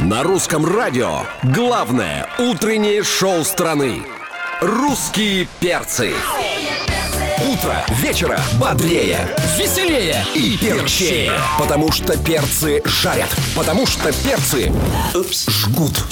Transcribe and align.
На 0.00 0.22
русском 0.22 0.66
радио 0.66 1.20
главное 1.42 2.28
утреннее 2.38 3.02
шоу 3.04 3.44
страны. 3.44 4.02
Русские 4.60 5.46
перцы. 5.60 6.12
Утро 7.46 7.84
вечера 7.90 8.40
бодрее, 8.58 9.18
веселее 9.56 10.24
и 10.34 10.56
перчее. 10.56 11.32
Потому 11.58 11.92
что 11.92 12.16
перцы 12.22 12.82
жарят. 12.84 13.30
Потому 13.54 13.86
что 13.86 14.12
перцы 14.12 14.72
жгут. 15.48 16.04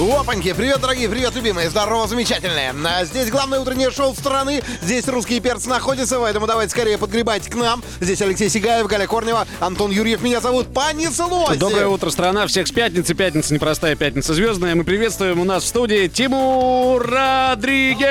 Опаньки, 0.00 0.52
привет, 0.52 0.80
дорогие, 0.80 1.08
привет, 1.08 1.34
любимые, 1.34 1.68
здорово, 1.68 2.08
замечательные. 2.08 2.74
А 2.84 3.04
Здесь 3.04 3.30
главное 3.30 3.60
утреннее 3.60 3.90
шоу 3.90 4.14
страны, 4.14 4.62
здесь 4.80 5.06
русские 5.06 5.40
перцы 5.40 5.68
находятся, 5.68 6.18
поэтому 6.18 6.46
давайте 6.46 6.70
скорее 6.70 6.96
подгребайте 6.98 7.50
к 7.50 7.54
нам. 7.54 7.82
Здесь 8.00 8.22
Алексей 8.22 8.48
Сигаев, 8.48 8.86
Галя 8.86 9.06
Корнева, 9.06 9.46
Антон 9.60 9.90
Юрьев, 9.90 10.22
меня 10.22 10.40
зовут 10.40 10.72
Понеслось. 10.72 11.58
Доброе 11.58 11.88
утро, 11.88 12.10
страна. 12.10 12.46
Всех 12.46 12.66
с 12.66 12.72
пятницы. 12.72 13.14
Пятница 13.14 13.52
непростая, 13.54 13.94
пятница 13.94 14.34
звездная. 14.34 14.74
Мы 14.74 14.84
приветствуем 14.84 15.40
у 15.40 15.44
нас 15.44 15.64
в 15.64 15.66
студии 15.68 16.08
Тимур 16.08 17.02
Родригес. 17.06 18.06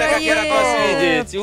Рад 0.00 0.48
вас 0.50 0.76
видеть. 1.00 1.34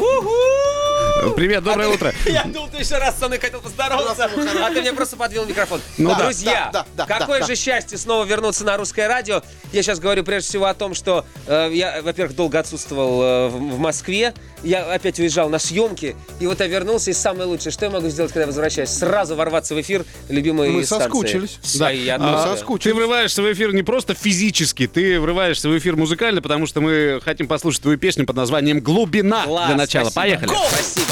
Привет, 1.36 1.64
доброе 1.64 1.88
утро. 1.90 2.14
Я 2.26 2.44
думал, 2.46 2.70
ты 2.70 2.78
еще 2.78 2.98
раз 2.98 3.18
со 3.20 3.28
мной 3.28 3.40
хотел 3.40 3.62
поздороваться, 3.62 4.26
а 4.26 4.70
ты 4.72 4.82
мне 4.82 4.94
просто 4.94 5.16
подвел 5.18 5.46
микрофон. 5.46 5.80
Ну 5.98 6.10
да. 6.10 6.24
Друзья, 6.24 6.70
Да, 6.74 6.86
да, 6.96 7.06
да, 7.06 7.20
какое 7.20 7.44
же 7.46 7.56
счастье 7.56 7.98
снова 7.98 8.26
вернуться 8.26 8.64
на 8.66 8.78
русское 8.78 9.08
радио. 9.08 9.42
Я 9.72 9.84
сейчас 9.84 10.00
говорю 10.00 10.24
прежде 10.24 10.50
всего 10.50 10.66
о 10.66 10.74
том, 10.74 10.94
что 10.94 11.26
э, 11.48 11.70
я, 11.74 12.02
во-первых, 12.02 12.36
долго 12.36 12.60
отсутствовал 12.60 13.22
э, 13.22 13.48
в, 13.50 13.76
в 13.76 13.80
Москве. 13.80 14.34
Я 14.64 14.92
опять 14.92 15.20
уезжал 15.20 15.50
на 15.50 15.58
съемки, 15.60 16.16
и 16.40 16.46
вот 16.48 16.60
я 16.60 16.68
вернулся, 16.68 17.10
и 17.12 17.14
самое 17.14 17.46
лучшее, 17.46 17.72
что 17.72 17.86
я 17.86 17.92
могу 17.92 18.10
сделать, 18.10 18.32
когда 18.32 18.42
я 18.42 18.48
возвращаюсь? 18.48 18.90
Сразу 18.90 19.36
ворваться 19.36 19.74
в 19.74 19.82
эфир 19.82 20.06
любимой 20.30 20.70
Мы 20.70 20.86
станции. 20.86 21.06
соскучились. 21.06 21.60
Да, 21.80 21.92
и 21.92 22.00
я 22.04 22.18
Мы 22.20 22.26
тоже. 22.32 22.44
Ты 22.44 22.50
соскучились. 22.58 22.96
врываешься 22.96 23.42
в 23.42 23.52
эфир 23.52 23.74
не 23.74 23.82
просто 23.84 24.14
физически, 24.14 24.88
ты 24.88 25.20
врываешься 25.20 25.68
в 25.70 25.78
эфир 25.78 25.96
музыкально, 25.96 26.42
потому 26.42 26.68
что 26.68 26.80
мы 26.82 27.20
хотим 27.24 27.48
послушать 27.48 27.82
твою 27.82 27.98
песню 27.98 28.26
под 28.26 28.36
названием 28.36 28.82
«Глубина» 28.82 29.44
Класс, 29.46 29.68
для 29.68 29.76
начала. 29.76 30.10
спасибо. 30.10 30.22
Поехали. 30.40 30.68
Спасибо. 30.70 31.11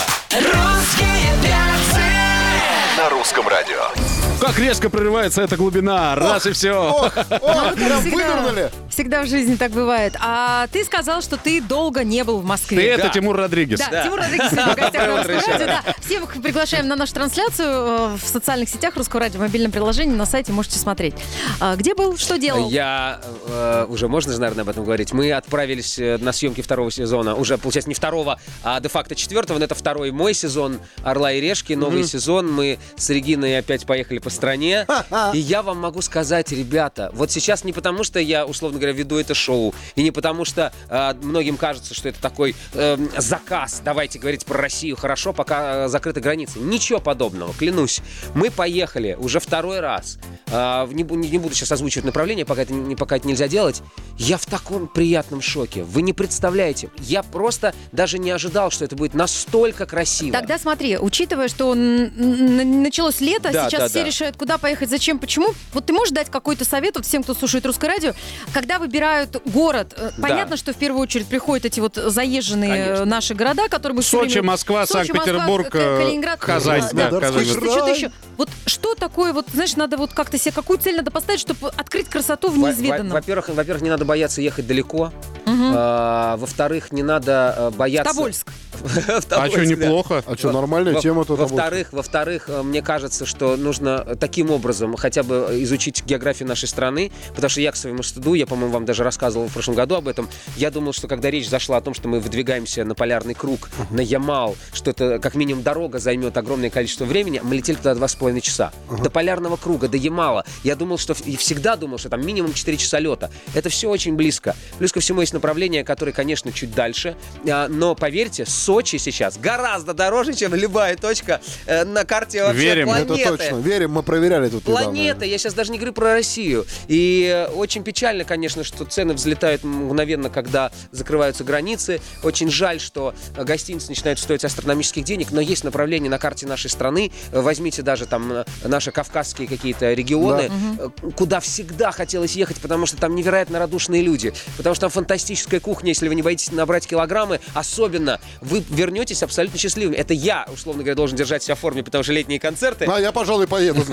На 2.97 3.09
русском 3.09 3.47
радио. 3.47 4.18
Как 4.39 4.57
резко 4.57 4.89
прорывается 4.89 5.41
эта 5.41 5.57
глубина. 5.57 6.15
Раз 6.15 6.45
и 6.45 6.51
все. 6.53 6.71
Ох, 6.71 7.13
прям 7.29 8.01
выдернули. 8.03 8.71
всегда 8.89 9.23
в 9.23 9.27
жизни 9.27 9.55
так 9.55 9.71
бывает. 9.71 10.15
А 10.21 10.67
ты 10.67 10.85
сказал, 10.85 11.21
что 11.21 11.35
ты 11.37 11.61
долго 11.61 12.03
не 12.03 12.23
был 12.23 12.37
в 12.39 12.41
Ты 12.43 12.47
Москве. 12.47 12.87
это. 12.87 13.09
Тимур 13.09 13.35
Родригес. 13.35 13.79
Да, 13.79 14.03
Тимур 14.03 14.19
Родригес 14.19 14.49
сегодня 14.51 14.73
в 14.73 14.75
гостях 14.75 15.07
на 15.07 15.15
Доброе 15.17 15.35
Русском 15.35 15.53
утро 15.53 15.65
радио. 15.67 15.81
Да. 15.85 15.95
Всех 16.05 16.41
приглашаем 16.41 16.87
на 16.87 16.95
нашу 16.95 17.13
трансляцию 17.13 17.67
э, 17.67 18.15
в 18.17 18.27
социальных 18.27 18.69
сетях 18.69 18.95
Русского 18.95 19.21
радио, 19.21 19.39
в 19.39 19.41
мобильном 19.41 19.71
приложении, 19.71 20.15
на 20.15 20.25
сайте 20.25 20.51
можете 20.53 20.79
смотреть. 20.79 21.15
А, 21.59 21.75
где 21.75 21.93
был, 21.93 22.17
что 22.17 22.37
делал? 22.37 22.69
Я 22.69 23.19
э, 23.47 23.85
уже 23.89 24.07
можно 24.07 24.31
же, 24.31 24.39
наверное, 24.39 24.61
об 24.63 24.69
этом 24.69 24.85
говорить. 24.85 25.11
Мы 25.11 25.31
отправились 25.33 25.99
э, 25.99 26.17
на 26.17 26.31
съемки 26.31 26.61
второго 26.61 26.91
сезона. 26.91 27.35
Уже, 27.35 27.57
получается, 27.57 27.89
не 27.89 27.95
второго, 27.95 28.39
а 28.63 28.79
де-факто 28.79 29.15
четвертого. 29.15 29.59
Но 29.59 29.65
это 29.65 29.75
второй 29.75 30.11
мой 30.11 30.33
сезон 30.33 30.79
Орла 31.03 31.33
и 31.33 31.41
Решки. 31.41 31.73
Новый 31.73 32.05
сезон. 32.05 32.51
Мы 32.51 32.79
с 32.95 33.09
Региной 33.09 33.57
опять 33.57 33.85
поехали 33.85 34.19
по 34.19 34.28
стране. 34.29 34.85
И 35.33 35.37
я 35.37 35.61
вам 35.61 35.77
могу 35.79 36.01
сказать, 36.01 36.51
ребята, 36.51 37.09
вот 37.13 37.31
сейчас 37.31 37.63
не 37.63 37.73
потому, 37.73 38.03
что 38.03 38.19
я, 38.19 38.45
условно 38.45 38.77
говоря, 38.79 38.93
веду 38.93 39.17
это 39.17 39.33
шоу, 39.33 39.73
и 39.95 40.03
не 40.03 40.11
потому, 40.11 40.45
что 40.45 40.71
э, 40.89 41.13
многим 41.21 41.57
кажется, 41.57 41.93
что 41.93 42.09
это 42.09 42.21
такой 42.21 42.55
э, 42.73 42.97
заказ. 43.17 43.81
Давайте 43.83 44.19
говорить 44.19 44.45
про 44.45 44.57
Россию 44.61 44.95
хорошо, 44.95 45.33
пока 45.33 45.85
э, 45.85 45.87
закрыты 45.87 46.19
границы. 46.21 46.59
Ничего 46.59 46.99
подобного, 46.99 47.53
клянусь. 47.53 48.01
Мы 48.35 48.51
поехали 48.51 49.15
уже 49.19 49.39
второй 49.39 49.79
раз. 49.79 50.17
А, 50.51 50.85
в- 50.85 50.93
не, 50.93 51.03
не 51.03 51.37
буду 51.37 51.53
сейчас 51.55 51.71
озвучивать 51.71 52.05
направление, 52.05 52.45
пока 52.45 52.63
это, 52.63 52.73
не, 52.73 52.95
пока 52.95 53.17
это 53.17 53.27
нельзя 53.27 53.47
делать. 53.47 53.81
Я 54.17 54.37
в 54.37 54.45
таком 54.45 54.87
приятном 54.87 55.41
шоке. 55.41 55.83
Вы 55.83 56.01
не 56.01 56.13
представляете. 56.13 56.89
Я 56.99 57.23
просто 57.23 57.73
даже 57.91 58.17
не 58.19 58.31
ожидал, 58.31 58.71
что 58.71 58.85
это 58.85 58.95
будет 58.95 59.13
настолько 59.13 59.85
красиво. 59.85 60.33
Тогда 60.33 60.57
смотри, 60.57 60.97
учитывая, 60.97 61.47
что 61.47 61.75
началось 61.75 63.21
лето, 63.21 63.51
Да, 63.51 63.69
сейчас 63.69 63.81
да, 63.81 63.87
все 63.89 63.99
да. 63.99 64.05
Решают, 64.19 64.35
куда 64.37 64.57
поехать, 64.57 64.89
зачем, 64.89 65.17
почему. 65.19 65.47
Вот 65.73 65.85
ты 65.85 65.93
можешь 65.93 66.11
дать 66.13 66.29
какой-то 66.29 66.65
совет 66.65 66.95
вот 66.95 67.05
всем, 67.05 67.23
кто 67.23 67.33
слушает 67.33 67.65
русское 67.65 67.87
радио, 67.87 68.13
когда 68.53 68.77
выбирают 68.79 69.41
город? 69.45 69.93
э, 69.95 70.11
Да. 70.17 70.27
Понятно, 70.27 70.57
что 70.57 70.73
в 70.73 70.75
первую 70.75 71.01
очередь 71.01 71.27
приходят 71.27 71.65
эти 71.65 71.79
вот 71.79 71.95
заезженные 71.95 72.83
Конечно. 72.85 73.05
наши 73.05 73.33
города, 73.33 73.69
которые 73.69 73.97
мы 73.97 74.01
Сочи, 74.03 74.33
время- 74.33 74.47
Москва, 74.47 74.85
Санкт-Петербург, 74.85 75.67
э, 75.73 75.97
Калининград, 76.03 76.39
Казань, 76.39 76.83
да, 76.93 77.09
да, 77.09 77.19
Казань. 77.21 77.45
Что-то 77.45 77.91
еще. 77.91 78.11
Вот 78.39 78.49
что 78.67 78.95
такое, 78.95 79.33
вот, 79.33 79.47
знаешь, 79.53 79.75
надо 79.75 79.97
вот 79.97 80.13
как-то 80.13 80.37
себе, 80.37 80.53
какую 80.53 80.79
цель 80.79 80.95
надо 80.95 81.11
поставить, 81.11 81.41
чтобы 81.41 81.67
открыть 81.75 82.07
красоту 82.07 82.49
в 82.49 82.57
неизведанном? 82.57 83.11
Во-первых, 83.11 83.49
во-первых, 83.49 83.83
не 83.83 83.89
надо 83.89 84.05
бояться 84.05 84.41
ехать 84.41 84.65
далеко. 84.65 85.11
А, 85.45 86.37
во-вторых, 86.37 86.91
не 86.91 87.03
надо 87.03 87.55
э, 87.57 87.69
бояться... 87.71 88.13
Тобольск. 88.13 88.51
А 89.31 89.49
что, 89.49 89.65
неплохо? 89.65 90.23
А 90.25 90.37
что, 90.37 90.51
нормальная 90.51 90.95
тема 91.01 91.25
тут? 91.25 91.39
Во-вторых, 91.39 91.91
во-вторых, 91.91 92.45
э, 92.47 92.61
мне 92.61 92.81
кажется, 92.81 93.25
что 93.25 93.57
нужно 93.57 94.03
э, 94.05 94.15
таким 94.15 94.51
образом 94.51 94.95
хотя 94.95 95.23
бы 95.23 95.49
изучить 95.63 96.05
географию 96.05 96.47
нашей 96.47 96.67
страны, 96.67 97.11
потому 97.35 97.49
что 97.49 97.61
я 97.61 97.71
к 97.71 97.75
своему 97.75 98.03
стыду, 98.03 98.35
я, 98.35 98.47
по-моему, 98.47 98.73
вам 98.73 98.85
даже 98.85 99.03
рассказывал 99.03 99.47
в 99.47 99.53
прошлом 99.53 99.75
году 99.75 99.95
об 99.95 100.07
этом, 100.07 100.29
я 100.55 100.71
думал, 100.71 100.93
что 100.93 101.07
когда 101.07 101.29
речь 101.29 101.49
зашла 101.49 101.77
о 101.77 101.81
том, 101.81 101.93
что 101.93 102.07
мы 102.07 102.19
выдвигаемся 102.19 102.85
на 102.85 102.95
полярный 102.95 103.33
круг, 103.33 103.69
на 103.89 104.01
Ямал, 104.01 104.55
что 104.73 104.91
это 104.91 105.19
как 105.19 105.35
минимум 105.35 105.63
дорога 105.63 105.99
займет 105.99 106.37
огромное 106.37 106.69
количество 106.69 107.05
времени, 107.05 107.41
мы 107.43 107.55
летели 107.55 107.75
туда 107.75 107.95
два 107.95 108.07
с 108.07 108.15
половиной 108.15 108.28
часа. 108.39 108.71
До 109.03 109.09
полярного 109.09 109.57
круга, 109.57 109.87
до 109.87 109.97
Ямала. 109.97 110.45
Я 110.63 110.75
думал, 110.75 110.97
что 110.97 111.15
и 111.25 111.35
всегда 111.37 111.75
думал, 111.75 111.97
что 111.97 112.09
там 112.09 112.25
минимум 112.25 112.53
4 112.53 112.77
часа 112.77 112.99
лета. 112.99 113.31
Это 113.55 113.69
все 113.69 113.89
очень 113.89 114.15
близко. 114.15 114.55
Плюс 114.77 114.91
ко 114.91 114.99
всему 114.99 115.21
есть 115.21 115.33
направления, 115.33 115.83
которые, 115.83 116.13
конечно, 116.13 116.51
чуть 116.51 116.73
дальше. 116.73 117.15
А, 117.49 117.67
Но 117.67 117.95
поверьте, 117.95 118.45
Сочи 118.45 118.97
сейчас 118.97 119.37
гораздо 119.37 119.93
дороже, 119.93 120.33
чем 120.33 120.53
любая 120.53 120.95
точка 120.95 121.41
э, 121.65 121.83
на 121.85 122.05
карте 122.05 122.43
вообще 122.43 122.61
Верим, 122.61 122.89
это 122.89 122.97
Это 122.99 123.07
планеты. 123.07 123.37
точно. 123.37 123.55
Верим, 123.57 123.91
мы 123.91 124.03
проверяли 124.03 124.49
тут 124.49 124.67
недавно. 124.67 124.83
Планета, 124.83 125.25
я 125.25 125.37
сейчас 125.37 125.53
даже 125.53 125.71
не 125.71 125.77
говорю 125.77 125.93
про 125.93 126.13
Россию. 126.13 126.65
И 126.87 127.25
э, 127.33 127.51
очень 127.53 127.83
печально, 127.83 128.23
конечно, 128.23 128.63
что 128.63 128.85
цены 128.85 129.13
взлетают 129.13 129.63
мгновенно, 129.63 130.29
когда 130.29 130.71
закрываются 130.91 131.43
границы. 131.43 132.01
Очень 132.23 132.49
жаль, 132.51 132.79
что 132.79 133.13
гостиницы 133.37 133.89
начинают 133.89 134.19
стоить 134.19 134.43
астрономических 134.43 135.03
денег, 135.03 135.31
но 135.31 135.41
есть 135.41 135.63
направление 135.63 136.09
на 136.09 136.19
карте 136.19 136.45
нашей 136.47 136.69
страны. 136.69 137.11
Возьмите 137.31 137.81
даже 137.81 138.05
там 138.05 138.18
э, 138.31 138.45
наши 138.63 138.91
кавказские 138.91 139.47
какие-то 139.47 139.93
регионы, 139.93 140.49
э, 140.79 140.89
куда 141.15 141.39
всегда 141.39 141.91
хотелось 141.91 142.35
ехать, 142.35 142.57
потому 142.57 142.85
что 142.85 142.97
там 142.97 143.15
невероятно 143.15 143.59
радушные 143.59 144.01
люди, 144.01 144.33
потому 144.57 144.75
что 144.75 144.81
там 144.81 144.89
фантастическая 144.91 145.59
кухня, 145.59 145.89
если 145.89 146.07
вы 146.07 146.15
не 146.15 146.21
боитесь 146.21 146.51
набрать 146.51 146.87
килограммы, 146.87 147.39
особенно 147.53 148.19
вы 148.41 148.63
вернетесь 148.69 149.23
абсолютно 149.23 149.59
счастливыми. 149.59 149.95
Это 149.95 150.13
я, 150.13 150.45
условно 150.51 150.83
говоря, 150.83 150.95
должен 150.95 151.17
держать 151.17 151.43
себя 151.43 151.55
в 151.55 151.59
форме, 151.59 151.83
потому 151.83 152.03
что 152.03 152.13
летние 152.13 152.39
концерты. 152.39 152.85
А 152.85 152.99
я, 152.99 153.11
пожалуй, 153.11 153.47
поеду. 153.47 153.83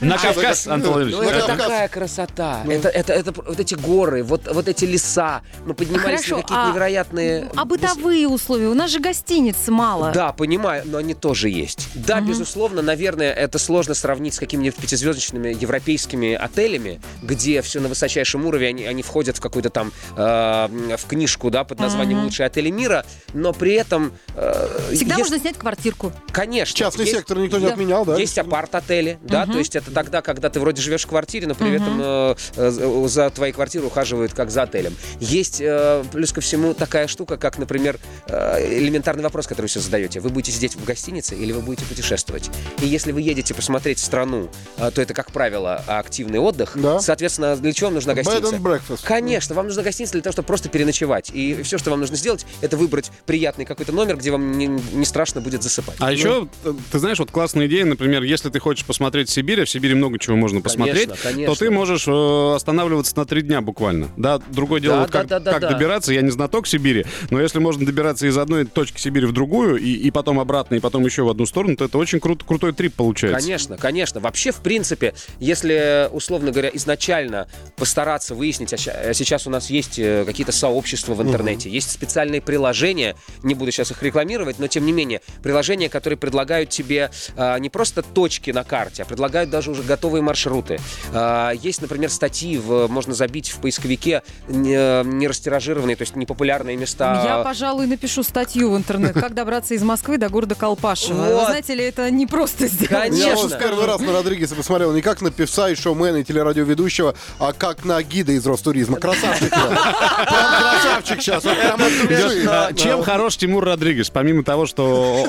На 0.00 0.18
Кавказ, 0.18 0.66
Антон 0.66 0.92
Ну, 0.92 0.98
Владимирович. 1.16 1.44
это 1.44 1.56
такая 1.56 1.88
красота. 1.88 2.62
Это, 2.68 2.88
это, 2.88 3.32
вот 3.32 3.58
эти 3.60 3.74
горы, 3.74 4.22
вот, 4.22 4.48
вот 4.52 4.68
эти 4.68 4.84
леса. 4.84 5.42
Мы 5.64 5.74
поднимались 5.74 6.28
на 6.28 6.36
какие-то 6.42 6.66
а- 6.66 6.70
невероятные... 6.70 7.50
А 7.56 7.64
бытовые 7.64 8.28
условия? 8.28 8.68
У 8.68 8.74
нас 8.74 8.90
же 8.90 9.00
гостиниц 9.00 9.56
мало. 9.68 10.12
Да, 10.12 10.32
понимаю, 10.32 10.82
но 10.86 10.98
они 10.98 11.14
тоже 11.14 11.48
есть. 11.48 11.88
Да, 11.94 12.20
безусловно, 12.20 12.82
наверное, 12.82 13.32
это 13.40 13.58
сложно 13.58 13.94
сравнить 13.94 14.34
с 14.34 14.38
какими-нибудь 14.38 14.78
пятизвездочными 14.78 15.48
европейскими 15.58 16.34
отелями, 16.34 17.00
где 17.22 17.62
все 17.62 17.80
на 17.80 17.88
высочайшем 17.88 18.44
уровне, 18.46 18.68
они, 18.68 18.84
они 18.84 19.02
входят 19.02 19.36
в 19.38 19.40
какую-то 19.40 19.70
там 19.70 19.92
э, 20.16 20.96
в 20.96 21.06
книжку, 21.06 21.50
да, 21.50 21.64
под 21.64 21.80
названием 21.80 22.22
«Лучшие 22.24 22.46
отели 22.46 22.70
мира», 22.70 23.04
но 23.32 23.52
при 23.52 23.72
этом... 23.74 24.12
э, 24.36 24.68
Всегда 24.92 25.16
есть- 25.16 25.30
можно 25.30 25.38
снять 25.38 25.56
квартирку. 25.58 26.12
Конечно. 26.32 26.76
Частный 26.76 27.04
есть- 27.04 27.16
сектор 27.16 27.38
никто 27.38 27.58
не 27.58 27.66
Да. 27.66 27.72
отменял, 27.72 28.04
да? 28.04 28.16
Есть 28.16 28.38
апарт-отели, 28.38 29.18
да, 29.22 29.46
то 29.46 29.58
есть 29.58 29.74
это 29.76 29.90
тогда, 29.90 30.22
когда 30.22 30.50
ты 30.50 30.60
вроде 30.60 30.82
живешь 30.82 31.04
в 31.04 31.08
квартире, 31.08 31.46
но 31.46 31.54
при 31.54 31.74
этом 31.74 31.98
э, 32.02 32.34
э, 32.56 33.06
за 33.08 33.30
твоей 33.30 33.52
квартирой 33.52 33.86
ухаживают 33.86 34.32
как 34.34 34.50
за 34.50 34.62
отелем. 34.62 34.94
Есть 35.20 35.60
э, 35.60 36.04
плюс 36.12 36.32
ко 36.32 36.40
всему 36.40 36.74
такая 36.74 37.06
штука, 37.06 37.36
как, 37.36 37.58
например, 37.58 37.98
э, 38.26 38.78
элементарный 38.78 39.22
вопрос, 39.22 39.46
который 39.46 39.66
вы 39.66 39.68
себе 39.70 39.80
задаете. 39.82 40.20
Вы 40.20 40.28
будете 40.30 40.52
сидеть 40.52 40.74
в 40.76 40.84
гостинице 40.84 41.34
или 41.36 41.52
вы 41.52 41.60
будете 41.60 41.84
путешествовать? 41.86 42.50
И 42.82 42.86
если 42.86 43.12
вы 43.12 43.19
едете 43.20 43.54
посмотреть 43.54 43.98
страну, 43.98 44.48
э, 44.76 44.90
то 44.90 45.00
это, 45.00 45.14
как 45.14 45.32
правило, 45.32 45.82
активный 45.86 46.38
отдых. 46.38 46.72
Да. 46.74 47.00
Соответственно, 47.00 47.56
для 47.56 47.72
чего 47.72 47.88
вам 47.88 47.94
нужна 47.94 48.12
Bed 48.12 48.24
гостиница? 48.24 48.56
and 48.56 48.62
breakfast. 48.62 49.00
Конечно, 49.04 49.54
вам 49.54 49.66
нужна 49.66 49.82
гостиница 49.82 50.12
для 50.12 50.22
того, 50.22 50.32
чтобы 50.32 50.46
просто 50.46 50.68
переночевать. 50.68 51.30
И 51.32 51.62
все, 51.62 51.78
что 51.78 51.90
вам 51.90 52.00
нужно 52.00 52.16
сделать, 52.16 52.46
это 52.60 52.76
выбрать 52.76 53.10
приятный 53.26 53.64
какой-то 53.64 53.92
номер, 53.92 54.16
где 54.16 54.30
вам 54.30 54.52
не, 54.58 54.66
не 54.66 55.04
страшно 55.04 55.40
будет 55.40 55.62
засыпать. 55.62 55.96
А 55.98 56.12
еще, 56.12 56.48
ты 56.90 56.98
знаешь, 56.98 57.18
вот 57.18 57.30
классная 57.30 57.66
идея, 57.66 57.84
например, 57.84 58.22
если 58.22 58.48
ты 58.50 58.58
хочешь 58.58 58.84
посмотреть 58.84 59.28
Сибирь, 59.30 59.62
а 59.62 59.64
в 59.64 59.70
Сибири 59.70 59.94
много 59.94 60.18
чего 60.18 60.36
можно 60.36 60.60
посмотреть, 60.60 61.10
конечно. 61.22 61.54
то 61.54 61.58
ты 61.58 61.70
можешь 61.70 62.06
э, 62.06 62.54
останавливаться 62.54 63.16
на 63.16 63.24
три 63.26 63.42
дня 63.42 63.60
буквально. 63.60 64.08
Да, 64.16 64.38
другое 64.48 64.80
дело, 64.80 64.96
Да, 64.96 65.00
вот 65.02 65.10
как, 65.10 65.26
да, 65.26 65.40
да, 65.40 65.52
как 65.52 65.62
да. 65.62 65.70
добираться, 65.70 66.12
я 66.12 66.22
не 66.22 66.30
знаток 66.30 66.66
Сибири, 66.66 67.04
но 67.30 67.40
если 67.40 67.58
можно 67.58 67.84
добираться 67.84 68.26
из 68.26 68.36
одной 68.36 68.64
точки 68.64 69.00
Сибири 69.00 69.26
в 69.26 69.32
другую, 69.32 69.76
и, 69.76 69.92
и 69.92 70.10
потом 70.10 70.40
обратно, 70.40 70.76
и 70.76 70.80
потом 70.80 71.04
еще 71.04 71.22
в 71.22 71.28
одну 71.28 71.46
сторону, 71.46 71.76
то 71.76 71.84
это 71.84 71.98
очень 71.98 72.20
крут, 72.20 72.44
крутой 72.44 72.72
трип 72.72 72.94
получается. 72.94 73.09
Конечно, 73.32 73.76
конечно. 73.76 74.20
Вообще, 74.20 74.52
в 74.52 74.56
принципе, 74.56 75.14
если, 75.38 76.08
условно 76.12 76.50
говоря, 76.52 76.70
изначально 76.74 77.48
постараться 77.76 78.34
выяснить, 78.34 78.72
а 78.74 78.76
а 79.10 79.14
сейчас 79.14 79.46
у 79.46 79.50
нас 79.50 79.70
есть 79.70 79.98
э, 79.98 80.24
какие-то 80.24 80.52
сообщества 80.52 81.14
в 81.14 81.22
интернете, 81.22 81.68
есть 81.70 81.90
специальные 81.90 82.40
приложения, 82.40 83.16
не 83.42 83.54
буду 83.54 83.70
сейчас 83.72 83.90
их 83.90 84.02
рекламировать, 84.02 84.58
но 84.58 84.66
тем 84.66 84.86
не 84.86 84.92
менее, 84.92 85.20
приложения, 85.42 85.88
которые 85.88 86.16
предлагают 86.18 86.70
тебе 86.70 87.10
а, 87.36 87.58
не 87.58 87.68
просто 87.70 88.02
точки 88.02 88.50
на 88.50 88.64
карте, 88.64 89.02
а 89.02 89.06
предлагают 89.06 89.50
даже 89.50 89.70
уже 89.70 89.82
готовые 89.82 90.22
маршруты. 90.22 90.78
А, 91.12 91.52
есть, 91.52 91.82
например, 91.82 92.10
статьи, 92.10 92.58
в- 92.58 92.88
можно 92.88 93.14
забить 93.14 93.48
в 93.50 93.60
поисковике 93.60 94.22
не, 94.48 95.04
не 95.04 95.28
растиражированные, 95.28 95.96
то 95.96 96.02
есть 96.02 96.16
непопулярные 96.16 96.76
места. 96.76 97.22
Я, 97.24 97.42
пожалуй, 97.42 97.86
напишу 97.86 98.22
статью 98.22 98.70
в 98.70 98.76
интернет, 98.76 99.14
как 99.14 99.34
добраться 99.34 99.74
из 99.74 99.82
Москвы 99.82 100.18
до 100.18 100.28
города 100.28 100.54
Колпашево. 100.54 101.22
Вы 101.22 101.44
знаете 101.46 101.74
ли, 101.74 101.84
это 101.84 102.10
не 102.10 102.26
просто 102.26 102.66
сделать. 102.68 102.90
Конечно. 103.00 103.28
Я 103.28 103.34
вот 103.34 103.52
в 103.52 103.58
первый 103.58 103.86
раз 103.86 104.00
на 104.00 104.12
Родригеса 104.12 104.54
посмотрел 104.54 104.92
не 104.92 105.02
как 105.02 105.20
на 105.20 105.30
певца 105.30 105.70
и 105.70 105.74
шоумена 105.74 106.18
и 106.18 106.24
телерадиоведущего, 106.24 107.14
а 107.38 107.52
как 107.52 107.84
на 107.84 108.02
гида 108.02 108.32
из 108.32 108.46
Ростуризма. 108.46 108.98
Красавчик. 108.98 109.50
Прям 109.50 109.76
красавчик 109.76 111.22
сейчас. 111.22 111.44
А, 111.46 112.72
Чем 112.74 113.02
хорош 113.02 113.36
Тимур 113.36 113.64
Родригес, 113.64 114.10
помимо 114.10 114.44
того, 114.44 114.66
что 114.66 115.26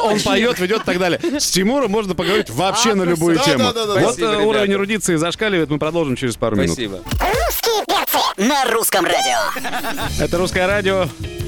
он, 0.00 0.20
поет, 0.20 0.58
ведет 0.58 0.82
и 0.82 0.84
так 0.84 0.98
далее. 0.98 1.20
С 1.38 1.50
Тимуром 1.50 1.90
можно 1.90 2.14
поговорить 2.14 2.50
вообще 2.50 2.94
на 2.94 3.02
любую 3.02 3.36
Да, 3.36 3.42
тему. 3.44 3.64
Вот 3.74 4.18
э, 4.18 4.38
уровень 4.38 4.72
эрудиции 4.72 5.16
зашкаливает, 5.16 5.70
мы 5.70 5.78
продолжим 5.78 6.16
через 6.16 6.36
пару 6.36 6.56
минут. 6.56 6.72
Спасибо. 6.72 7.00
Русские 7.20 7.84
перцы 7.86 8.06
на 8.36 8.64
русском 8.70 9.04
радио. 9.04 9.38
Это 10.20 10.38
«Русское 10.38 10.66
радио». 10.66 11.06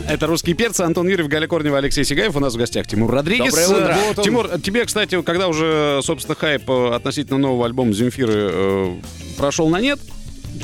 Это 0.08 0.26
«Русские 0.26 0.56
перцы». 0.56 0.80
Антон 0.82 1.06
Юрьев, 1.06 1.28
Галя 1.28 1.46
Корнева, 1.46 1.76
Алексей 1.76 2.02
Сигаев. 2.02 2.34
У 2.34 2.40
нас 2.40 2.54
в 2.54 2.56
гостях 2.56 2.86
Тимур 2.86 3.10
Родригес. 3.10 3.52
Доброе 3.52 4.10
утро. 4.10 4.22
Тимур, 4.22 4.48
тебе, 4.58 4.86
кстати, 4.86 5.20
когда 5.22 5.47
уже, 5.48 6.00
собственно, 6.02 6.34
хайп 6.34 6.68
э, 6.68 6.94
относительно 6.94 7.38
нового 7.38 7.66
альбома 7.66 7.92
«Земфиры» 7.92 8.50
э, 8.52 8.96
прошел 9.36 9.68
на 9.68 9.80
нет, 9.80 9.98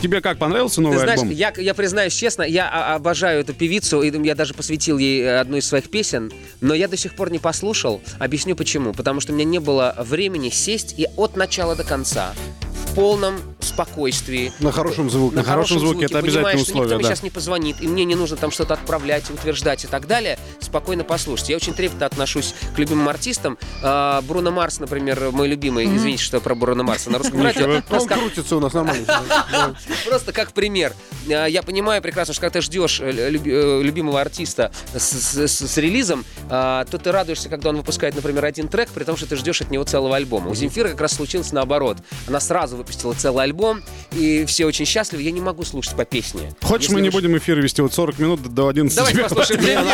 тебе 0.03 0.21
как, 0.21 0.39
понравился 0.39 0.81
новый 0.81 0.97
Ты 0.97 1.03
знаешь, 1.03 1.21
альбом? 1.21 1.35
я, 1.35 1.53
я 1.57 1.75
признаюсь 1.75 2.15
честно, 2.15 2.43
я 2.43 2.95
обожаю 2.95 3.41
эту 3.41 3.55
певицу, 3.55 4.03
и 4.03 4.27
я 4.27 4.35
даже 4.35 4.55
посвятил 4.55 4.99
ей 4.99 5.23
э, 5.23 5.41
одну 5.41 5.57
из 5.57 5.67
своих 5.67 5.91
песен, 5.91 6.33
но 6.61 6.75
я 6.75 6.89
до 6.89 6.97
сих 6.97 7.15
пор 7.15 7.31
не 7.31 7.39
послушал. 7.39 8.01
Объясню 8.19 8.57
почему. 8.57 8.93
Потому 8.93 9.21
что 9.21 9.33
у 9.33 9.35
меня 9.35 9.45
не 9.45 9.59
было 9.59 9.95
времени 9.99 10.51
сесть 10.51 10.95
и 10.99 11.07
от 11.17 11.37
начала 11.37 11.77
до 11.77 11.85
конца 11.85 12.35
в 12.73 12.95
полном 12.95 13.41
спокойствии. 13.75 14.53
На 14.61 14.73
хорошем 14.73 15.11
звуке. 15.11 15.37
На 15.37 15.43
хорошем 15.43 15.81
звуке, 15.81 16.07
это 16.07 16.19
обязательное 16.19 16.53
что 16.53 16.63
условие, 16.63 16.85
никто 16.85 16.95
мне 16.97 17.03
да. 17.03 17.09
сейчас 17.11 17.23
не 17.23 17.31
позвонит, 17.31 17.81
и 17.83 17.89
мне 17.89 18.05
не 18.05 18.15
нужно 18.15 18.37
там 18.37 18.51
что-то 18.51 18.75
отправлять, 18.75 19.29
утверждать 19.31 19.85
и 19.85 19.89
так 19.89 20.07
далее. 20.07 20.39
Спокойно 20.61 21.05
послушать. 21.05 21.49
Я 21.49 21.57
очень 21.57 21.75
трепетно 21.75 22.07
отношусь 22.07 22.55
к 22.75 22.79
любимым 22.79 23.09
артистам. 23.09 23.59
А, 23.83 24.23
Бруно 24.23 24.51
Марс, 24.51 24.79
например, 24.79 25.31
мой 25.33 25.49
любимый. 25.49 25.87
Извините, 25.87 26.23
что 26.23 26.41
про 26.41 26.55
Бруно 26.55 26.85
Марса 26.85 27.11
на 27.11 27.19
русском 27.19 27.43
радио. 27.43 27.69
Он 27.69 27.83
Просто 27.83 28.09
как- 28.09 28.19
крутится 28.19 28.57
у 28.57 28.61
нас 28.61 28.73
нормально. 28.73 29.05
Просто 30.09 30.33
как 30.33 30.53
пример. 30.53 30.93
А, 31.29 31.47
Я 31.47 31.63
понимаю 31.63 32.01
прекрасно, 32.01 32.33
что 32.33 32.41
когда 32.43 32.61
ты 32.61 32.61
ждешь 32.63 33.01
э, 33.01 33.11
э, 33.11 33.83
любимого 33.83 34.21
артиста 34.21 34.71
с, 34.95 35.77
релизом, 35.79 36.25
а, 36.49 36.85
то 36.85 36.99
ты 36.99 37.11
радуешься, 37.11 37.49
когда 37.49 37.71
он 37.71 37.77
выпускает, 37.77 38.15
например, 38.15 38.45
один 38.45 38.69
трек, 38.69 38.91
при 38.91 39.05
том, 39.05 39.17
что 39.17 39.27
ты 39.27 39.37
ждешь 39.37 39.61
от 39.61 39.71
него 39.71 39.85
целого 39.85 40.17
альбома. 40.17 40.51
У 40.51 40.55
Земфиры 40.55 40.91
как 40.91 41.01
раз 41.01 41.13
случилось 41.15 41.53
наоборот. 41.53 41.99
Она 42.29 42.41
сразу 42.41 42.77
выпустила 42.77 43.15
целый 43.15 43.45
альбом, 43.45 43.64
и 44.13 44.45
все 44.47 44.67
очень 44.67 44.85
счастливы. 44.87 45.23
Я 45.23 45.31
не 45.31 45.41
могу 45.41 45.65
слушать 45.65 45.95
по 45.97 46.05
песне. 46.05 46.55
Хочешь, 46.63 46.85
Если 46.85 46.95
мы 46.95 47.01
не 47.01 47.09
уж- 47.09 47.15
будем 47.15 47.37
эфир 47.37 47.61
вести 47.61 47.83
вот 47.83 47.93
40 47.93 48.19
минут 48.19 48.43
до 48.55 48.69
11 48.69 48.97
Давайте 48.97 49.23
послушаем 49.23 49.61
Лёх, 49.61 49.85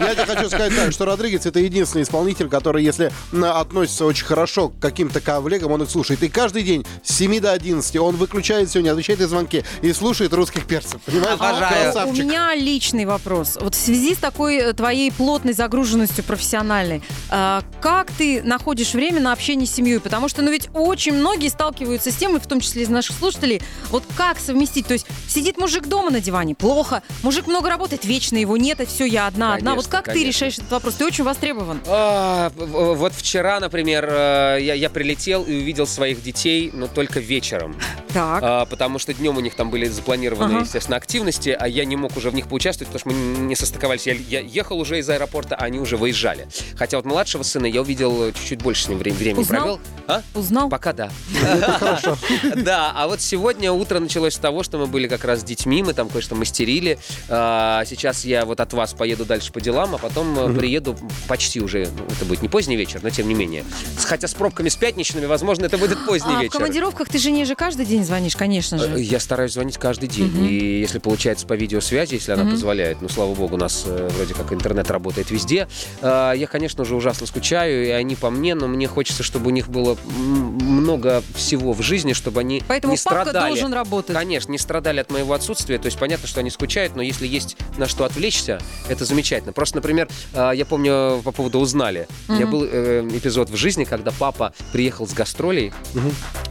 я 0.00 0.14
тебе 0.14 0.26
хочу 0.26 0.46
сказать 0.48 0.74
так, 0.74 0.92
что 0.92 1.04
Родригес 1.04 1.46
это 1.46 1.60
единственный 1.60 2.02
исполнитель, 2.02 2.48
который, 2.48 2.84
если 2.84 3.12
относится 3.42 4.04
очень 4.04 4.24
хорошо 4.24 4.68
к 4.68 4.78
каким-то 4.80 5.20
коллегам, 5.20 5.72
он 5.72 5.82
их 5.82 5.90
слушает. 5.90 6.22
И 6.22 6.28
каждый 6.28 6.62
день 6.62 6.86
с 7.02 7.14
7 7.16 7.40
до 7.40 7.52
11 7.52 7.96
он 7.96 8.16
выключает 8.16 8.68
все, 8.68 8.80
не 8.80 8.88
отвечает 8.88 9.20
на 9.20 9.28
звонки 9.28 9.64
и 9.82 9.92
слушает 9.92 10.32
русских 10.32 10.66
перцев. 10.66 11.00
Понимаешь? 11.02 11.34
Обожаю. 11.34 12.08
У 12.08 12.12
меня 12.12 12.54
личный 12.54 13.04
вопрос. 13.04 13.58
Вот 13.60 13.74
в 13.74 13.78
связи 13.78 14.14
с 14.14 14.18
такой 14.18 14.56
э, 14.56 14.72
твоей 14.72 15.10
плотной 15.12 15.52
загруженностью 15.52 16.24
профессиональной, 16.24 17.02
э, 17.30 17.60
как 17.80 18.10
ты 18.12 18.42
находишь 18.42 18.94
время 18.94 19.20
на 19.20 19.32
общение 19.32 19.66
с 19.66 19.72
семьей? 19.72 20.00
Потому 20.00 20.28
что, 20.28 20.42
ну 20.42 20.50
ведь 20.50 20.68
очень 20.74 21.14
многие 21.14 21.48
сталкиваются 21.48 22.10
с 22.10 22.16
тем, 22.16 22.36
и 22.36 22.40
в 22.40 22.46
том 22.52 22.60
числе 22.60 22.82
из 22.82 22.90
наших 22.90 23.16
слушателей, 23.16 23.62
вот 23.90 24.04
как 24.14 24.38
совместить? 24.38 24.86
То 24.86 24.92
есть 24.92 25.06
сидит 25.26 25.56
мужик 25.56 25.86
дома 25.86 26.10
на 26.10 26.20
диване, 26.20 26.54
плохо, 26.54 27.02
мужик 27.22 27.46
много 27.46 27.70
работает, 27.70 28.04
вечно 28.04 28.36
его 28.36 28.58
нет, 28.58 28.80
и 28.80 28.84
все, 28.84 29.06
я 29.06 29.26
одна, 29.26 29.54
одна. 29.54 29.74
Вот 29.74 29.86
Конечно, 29.86 29.90
как 29.90 30.04
ты 30.04 30.10
конечно. 30.12 30.28
решаешь 30.28 30.58
этот 30.58 30.70
вопрос? 30.70 30.94
Ты 30.94 31.06
очень 31.06 31.24
востребован. 31.24 31.80
А, 31.86 32.52
вот 32.56 33.14
вчера, 33.14 33.58
например, 33.58 34.06
э, 34.06 34.58
я, 34.60 34.74
я 34.74 34.90
прилетел 34.90 35.44
и 35.44 35.54
увидел 35.54 35.86
своих 35.86 36.22
детей, 36.22 36.70
но 36.74 36.86
только 36.88 37.20
вечером. 37.20 37.74
Так. 38.12 38.42
А, 38.42 38.66
потому 38.66 38.98
что 38.98 39.14
днем 39.14 39.38
у 39.38 39.40
них 39.40 39.54
там 39.54 39.70
были 39.70 39.86
запланированы, 39.88 40.56
Ага. 40.56 40.64
естественно, 40.64 40.98
активности, 40.98 41.56
а 41.58 41.66
я 41.66 41.86
не 41.86 41.96
мог 41.96 42.14
уже 42.14 42.28
в 42.28 42.34
них 42.34 42.46
поучаствовать, 42.46 42.92
потому 42.92 43.14
что 43.14 43.18
мы 43.18 43.46
не 43.46 43.56
состыковались. 43.56 44.06
Я, 44.06 44.12
я 44.12 44.40
ехал 44.40 44.78
уже 44.78 44.98
из 44.98 45.08
аэропорта, 45.08 45.56
а 45.56 45.64
они 45.64 45.78
уже 45.78 45.96
выезжали. 45.96 46.46
Хотя 46.76 46.98
вот 46.98 47.06
младшего 47.06 47.42
сына 47.42 47.64
я 47.64 47.80
увидел 47.80 48.30
чуть-чуть 48.32 48.60
больше 48.60 48.84
с 48.84 48.88
ним 48.90 48.98
времени, 48.98 49.18
времени 49.18 49.40
Узнал? 49.40 49.60
провел. 49.62 49.80
А? 50.08 50.22
Узнал? 50.34 50.68
Пока 50.68 50.92
да. 50.92 51.10
Да, 52.56 52.92
а 52.94 53.06
вот 53.08 53.20
сегодня 53.20 53.72
утро 53.72 53.98
началось 53.98 54.34
с 54.34 54.38
того, 54.38 54.62
что 54.62 54.78
мы 54.78 54.86
были 54.86 55.08
как 55.08 55.24
раз 55.24 55.40
с 55.40 55.44
детьми, 55.44 55.82
мы 55.82 55.94
там 55.94 56.08
кое-что 56.08 56.34
мастерили. 56.34 56.98
А, 57.28 57.84
Сейчас 57.86 58.24
я 58.24 58.44
вот 58.44 58.60
от 58.60 58.72
вас 58.72 58.92
поеду 58.94 59.24
дальше 59.24 59.52
по 59.52 59.60
делам, 59.60 59.94
а 59.94 59.98
потом 59.98 60.38
э, 60.38 60.54
приеду 60.58 60.96
почти 61.28 61.60
уже, 61.60 61.88
ну, 61.96 62.04
это 62.06 62.24
будет 62.24 62.42
не 62.42 62.48
поздний 62.48 62.76
вечер, 62.76 63.00
но 63.02 63.10
тем 63.10 63.28
не 63.28 63.34
менее. 63.34 63.64
Хотя 64.04 64.28
с 64.28 64.34
пробками 64.34 64.68
с 64.68 64.76
пятничными, 64.76 65.26
возможно, 65.26 65.64
это 65.66 65.78
будет 65.78 66.04
поздний 66.06 66.34
А 66.34 66.38
в 66.38 66.42
вечер. 66.42 66.52
командировках 66.58 67.08
ты 67.08 67.18
жене 67.18 67.44
же 67.44 67.54
каждый 67.54 67.86
день 67.86 68.04
звонишь, 68.04 68.36
конечно 68.36 68.76
Э, 68.76 68.78
же. 68.78 69.00
Я 69.00 69.20
стараюсь 69.20 69.52
звонить 69.52 69.78
каждый 69.78 70.08
день. 70.08 70.32
И 70.44 70.80
если 70.80 70.98
получается 70.98 71.46
по 71.46 71.54
видеосвязи, 71.54 72.14
если 72.14 72.32
она 72.32 72.50
позволяет, 72.50 73.00
ну, 73.02 73.08
слава 73.08 73.34
богу, 73.34 73.54
у 73.54 73.58
нас 73.58 73.84
э, 73.86 74.08
вроде 74.16 74.34
как 74.34 74.52
интернет 74.52 74.90
работает 74.90 75.30
везде, 75.30 75.68
э, 76.00 76.32
я, 76.36 76.46
конечно 76.46 76.84
же, 76.84 76.94
ужасно 76.96 77.26
скучаю, 77.26 77.86
и 77.86 77.90
они 77.90 78.16
по 78.16 78.30
мне, 78.30 78.54
но 78.54 78.68
мне 78.68 78.86
хочется, 78.88 79.22
чтобы 79.22 79.48
у 79.48 79.50
них 79.50 79.68
было 79.68 79.96
много 80.16 81.22
всего 81.34 81.72
в 81.72 81.82
жизни, 81.82 82.12
чтобы 82.12 82.31
они 82.40 82.62
Поэтому 82.66 82.92
не 82.92 82.98
папка 82.98 83.30
страдали. 83.30 83.48
должен 83.48 83.72
работать. 83.72 84.16
Конечно, 84.16 84.50
не 84.50 84.58
страдали 84.58 85.00
от 85.00 85.10
моего 85.10 85.34
отсутствия. 85.34 85.78
То 85.78 85.86
есть 85.86 85.98
понятно, 85.98 86.26
что 86.28 86.40
они 86.40 86.50
скучают, 86.50 86.96
но 86.96 87.02
если 87.02 87.26
есть 87.26 87.56
на 87.78 87.86
что 87.88 88.04
отвлечься, 88.04 88.60
это 88.88 89.04
замечательно. 89.04 89.52
Просто, 89.52 89.76
например, 89.76 90.08
э, 90.34 90.52
я 90.54 90.64
помню 90.66 91.20
по 91.24 91.32
поводу 91.32 91.58
узнали. 91.58 92.08
У 92.28 92.32
меня 92.32 92.46
был 92.46 92.64
э, 92.64 93.08
эпизод 93.12 93.50
в 93.50 93.56
жизни, 93.56 93.84
когда 93.84 94.10
папа 94.12 94.52
приехал 94.72 95.06
с 95.06 95.12
гастролей. 95.12 95.72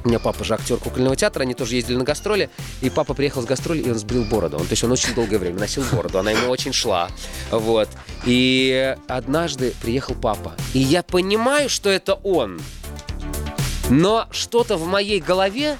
У 0.03 0.07
меня 0.07 0.19
папа 0.19 0.43
же 0.43 0.53
актер 0.55 0.77
кукольного 0.77 1.15
театра, 1.15 1.43
они 1.43 1.53
тоже 1.53 1.75
ездили 1.75 1.97
на 1.97 2.03
гастроли. 2.03 2.49
И 2.81 2.89
папа 2.89 3.13
приехал 3.13 3.41
с 3.41 3.45
гастролей, 3.45 3.83
и 3.83 3.91
он 3.91 3.97
сбрил 3.97 4.23
бороду. 4.23 4.57
Он, 4.57 4.63
то 4.65 4.71
есть 4.71 4.83
он 4.83 4.91
очень 4.91 5.13
долгое 5.13 5.37
время 5.37 5.59
носил 5.59 5.83
бороду, 5.91 6.19
она 6.19 6.31
ему 6.31 6.49
очень 6.49 6.73
шла. 6.73 7.09
Вот. 7.51 7.89
И 8.25 8.95
однажды 9.07 9.73
приехал 9.81 10.15
папа. 10.15 10.53
И 10.73 10.79
я 10.79 11.03
понимаю, 11.03 11.69
что 11.69 11.89
это 11.89 12.15
он. 12.15 12.59
Но 13.89 14.27
что-то 14.31 14.77
в 14.77 14.85
моей 14.87 15.19
голове 15.19 15.77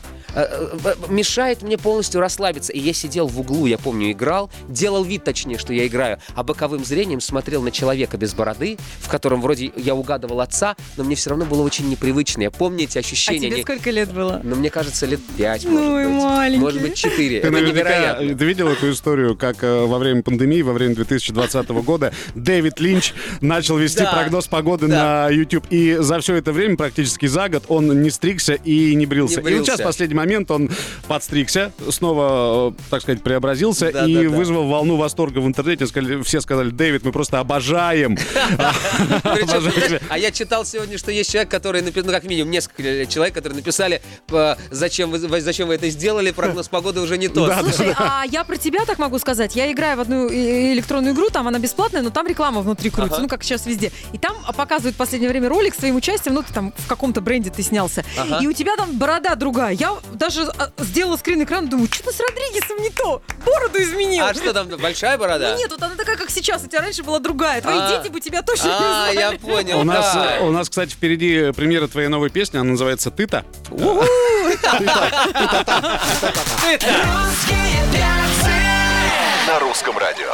мешает 1.10 1.62
мне 1.62 1.78
полностью 1.78 2.22
расслабиться. 2.22 2.72
И 2.74 2.80
я 2.80 2.94
сидел 2.94 3.28
в 3.28 3.40
углу, 3.40 3.66
я 3.66 3.78
помню, 3.78 4.12
играл, 4.12 4.50
делал 4.68 5.04
вид, 5.04 5.24
точнее, 5.24 5.58
что 5.58 5.74
я 5.74 5.88
играю, 5.88 6.20
а 6.36 6.44
боковым 6.44 6.86
зрением 6.86 7.22
смотрел 7.22 7.62
на 7.62 7.72
человека 7.72 8.18
без 8.18 8.34
бороды, 8.34 8.78
в 9.00 9.10
котором 9.10 9.42
вроде 9.42 9.72
я 9.76 9.96
угадывал 9.96 10.42
отца, 10.42 10.76
но 10.98 11.04
мне 11.04 11.16
все 11.16 11.30
равно 11.32 11.46
было 11.46 11.62
очень 11.62 11.90
непривычно. 11.90 12.44
Я 12.44 12.52
помню 12.52 12.84
эти 12.86 12.98
А 12.98 13.02
ощущения. 13.02 13.40
тебе 13.48 13.54
Они- 13.56 13.64
сколько 13.64 13.90
лет 13.92 14.12
было? 14.14 14.42
Ну, 14.44 14.56
мне 14.56 14.70
кажется, 14.70 15.06
лет 15.06 15.20
пять, 15.38 15.64
Ну 15.66 15.72
может 15.72 16.08
и 16.08 16.14
быть. 16.14 16.24
маленький. 16.24 16.62
Может 16.62 16.82
быть, 16.82 16.96
четыре. 16.96 17.42
Ты 17.42 17.48
Это 17.48 17.52
наверняка 17.58 17.90
невероятно. 17.90 18.38
ты 18.38 18.46
видел 18.46 18.68
эту 18.70 18.92
историю, 18.92 19.38
как 19.38 19.64
э, 19.64 19.86
во 19.86 19.98
время 19.98 20.22
пандемии, 20.24 20.62
во 20.62 20.74
время 20.74 20.96
2020 20.96 21.70
года 21.84 22.14
Дэвид 22.36 22.80
Линч 22.80 23.14
начал 23.42 23.78
вести 23.78 24.00
Да. 24.04 24.12
прогноз 24.12 24.48
погоды 24.48 24.88
Да. 24.88 25.28
на 25.28 25.30
YouTube. 25.34 25.66
И 25.70 25.96
за 26.00 26.20
все 26.20 26.36
это 26.36 26.52
время, 26.52 26.78
практически 26.78 27.26
за 27.26 27.50
год, 27.50 27.64
он 27.68 28.02
не 28.02 28.10
стригся 28.10 28.54
и 28.54 28.96
не 28.96 29.06
брился. 29.06 29.42
Не 29.42 29.52
И 29.52 29.56
вот 29.56 29.66
сейчас 29.66 29.82
последний 29.82 30.16
момент 30.22 30.52
он 30.52 30.70
подстригся, 31.08 31.72
снова, 31.90 32.70
э, 32.72 32.82
так 32.90 33.02
сказать, 33.02 33.22
преобразился 33.24 33.92
Да, 33.92 34.06
и 34.06 34.14
да, 34.16 34.22
да. 34.24 34.30
вызвал 34.30 34.68
волну 34.68 34.96
восторга 34.98 35.40
в 35.40 35.48
интернете. 35.48 35.86
Сказали- 35.88 36.22
все 36.24 36.42
сказали, 36.42 36.70
Дэвид, 36.70 37.04
мы 37.04 37.12
просто 37.12 37.40
обожаем. 37.40 38.18
Тебя. 38.18 40.00
а 40.10 40.18
я 40.18 40.32
читал 40.32 40.66
сегодня, 40.66 40.98
что 40.98 41.12
есть 41.12 41.32
человек, 41.32 41.50
который 41.50 41.82
написал, 41.82 42.06
ну 42.08 42.12
как 42.12 42.24
минимум 42.24 42.52
несколько 42.52 43.06
человек, 43.06 43.34
которые 43.34 43.58
написали, 43.58 44.02
э, 44.32 44.56
зачем 44.70 45.12
вы, 45.12 45.20
зачем 45.42 45.68
вы 45.68 45.76
это 45.76 45.90
сделали, 45.90 46.32
прогноз 46.32 46.68
погоды 46.68 47.02
уже 47.02 47.18
не 47.18 47.28
тот. 47.28 47.52
Слушай, 47.62 47.94
а 47.98 48.24
я 48.30 48.44
про 48.44 48.58
тебя 48.58 48.86
так 48.86 49.00
могу 49.00 49.20
сказать. 49.20 49.56
Я 49.56 49.72
играю 49.72 49.98
в 49.98 50.02
одну 50.02 50.28
электронную 50.30 51.14
игру, 51.14 51.30
там 51.30 51.48
она 51.48 51.60
бесплатная, 51.60 52.02
но 52.02 52.10
там 52.10 52.28
реклама 52.28 52.62
внутри 52.62 52.90
крутится, 52.90 53.22
ну 53.22 53.28
как 53.28 53.44
сейчас 53.44 53.66
везде. 53.66 53.92
И 54.14 54.18
там 54.18 54.36
показывают 54.56 54.96
в 54.96 54.98
последнее 54.98 55.30
время 55.30 55.50
ролик 55.50 55.74
с 55.74 55.78
твоим 55.78 55.96
участием, 55.96 56.36
ну 56.36 56.44
ты 56.44 56.54
там 56.54 56.74
в 56.78 56.88
каком-то 56.88 57.22
бренде 57.22 57.50
ты 57.50 57.64
снялся. 57.64 58.04
И 58.42 58.48
у 58.48 58.54
тебя 58.54 58.76
там 58.76 58.98
борода 58.98 59.36
другая. 59.36 59.74
Я 59.74 59.94
даже 60.12 60.44
а, 60.44 60.70
сделала 60.80 61.18
скрин 61.18 61.44
экрана, 61.44 61.68
думаю, 61.68 61.88
что-то 61.92 62.12
с 62.12 62.20
Родригесом 62.20 62.78
не 62.82 62.90
то. 62.90 63.22
Бороду 63.46 63.82
изменил. 63.82 64.26
А 64.26 64.34
что 64.34 64.54
там, 64.54 64.68
большая 64.68 65.18
борода? 65.18 65.52
Ну 65.54 65.58
нет, 65.58 65.72
вот 65.72 65.82
она 65.82 65.96
такая, 65.96 66.18
как 66.18 66.30
сейчас. 66.30 66.64
У 66.64 66.68
тебя 66.68 66.82
раньше 66.82 67.04
была 67.04 67.20
другая. 67.20 67.62
Твои 67.62 67.78
А. 67.80 67.98
дети 67.98 68.12
бы 68.12 68.20
тебя 68.22 68.42
точно 68.42 68.70
А, 68.72 69.10
не 69.10 69.16
я 69.16 69.28
знали. 69.30 69.38
понял, 69.38 69.80
У 69.80 69.84
нас, 69.84 70.14
да. 70.14 70.38
у 70.42 70.52
нас, 70.52 70.70
кстати, 70.70 70.92
впереди 70.92 71.52
премьера 71.54 71.88
твоей 71.88 72.08
новой 72.08 72.30
песни, 72.30 72.58
она 72.58 72.72
называется 72.72 73.12
«Ты-то». 73.12 73.46
На 79.48 79.60
русском 79.60 79.98
радио. 79.98 80.32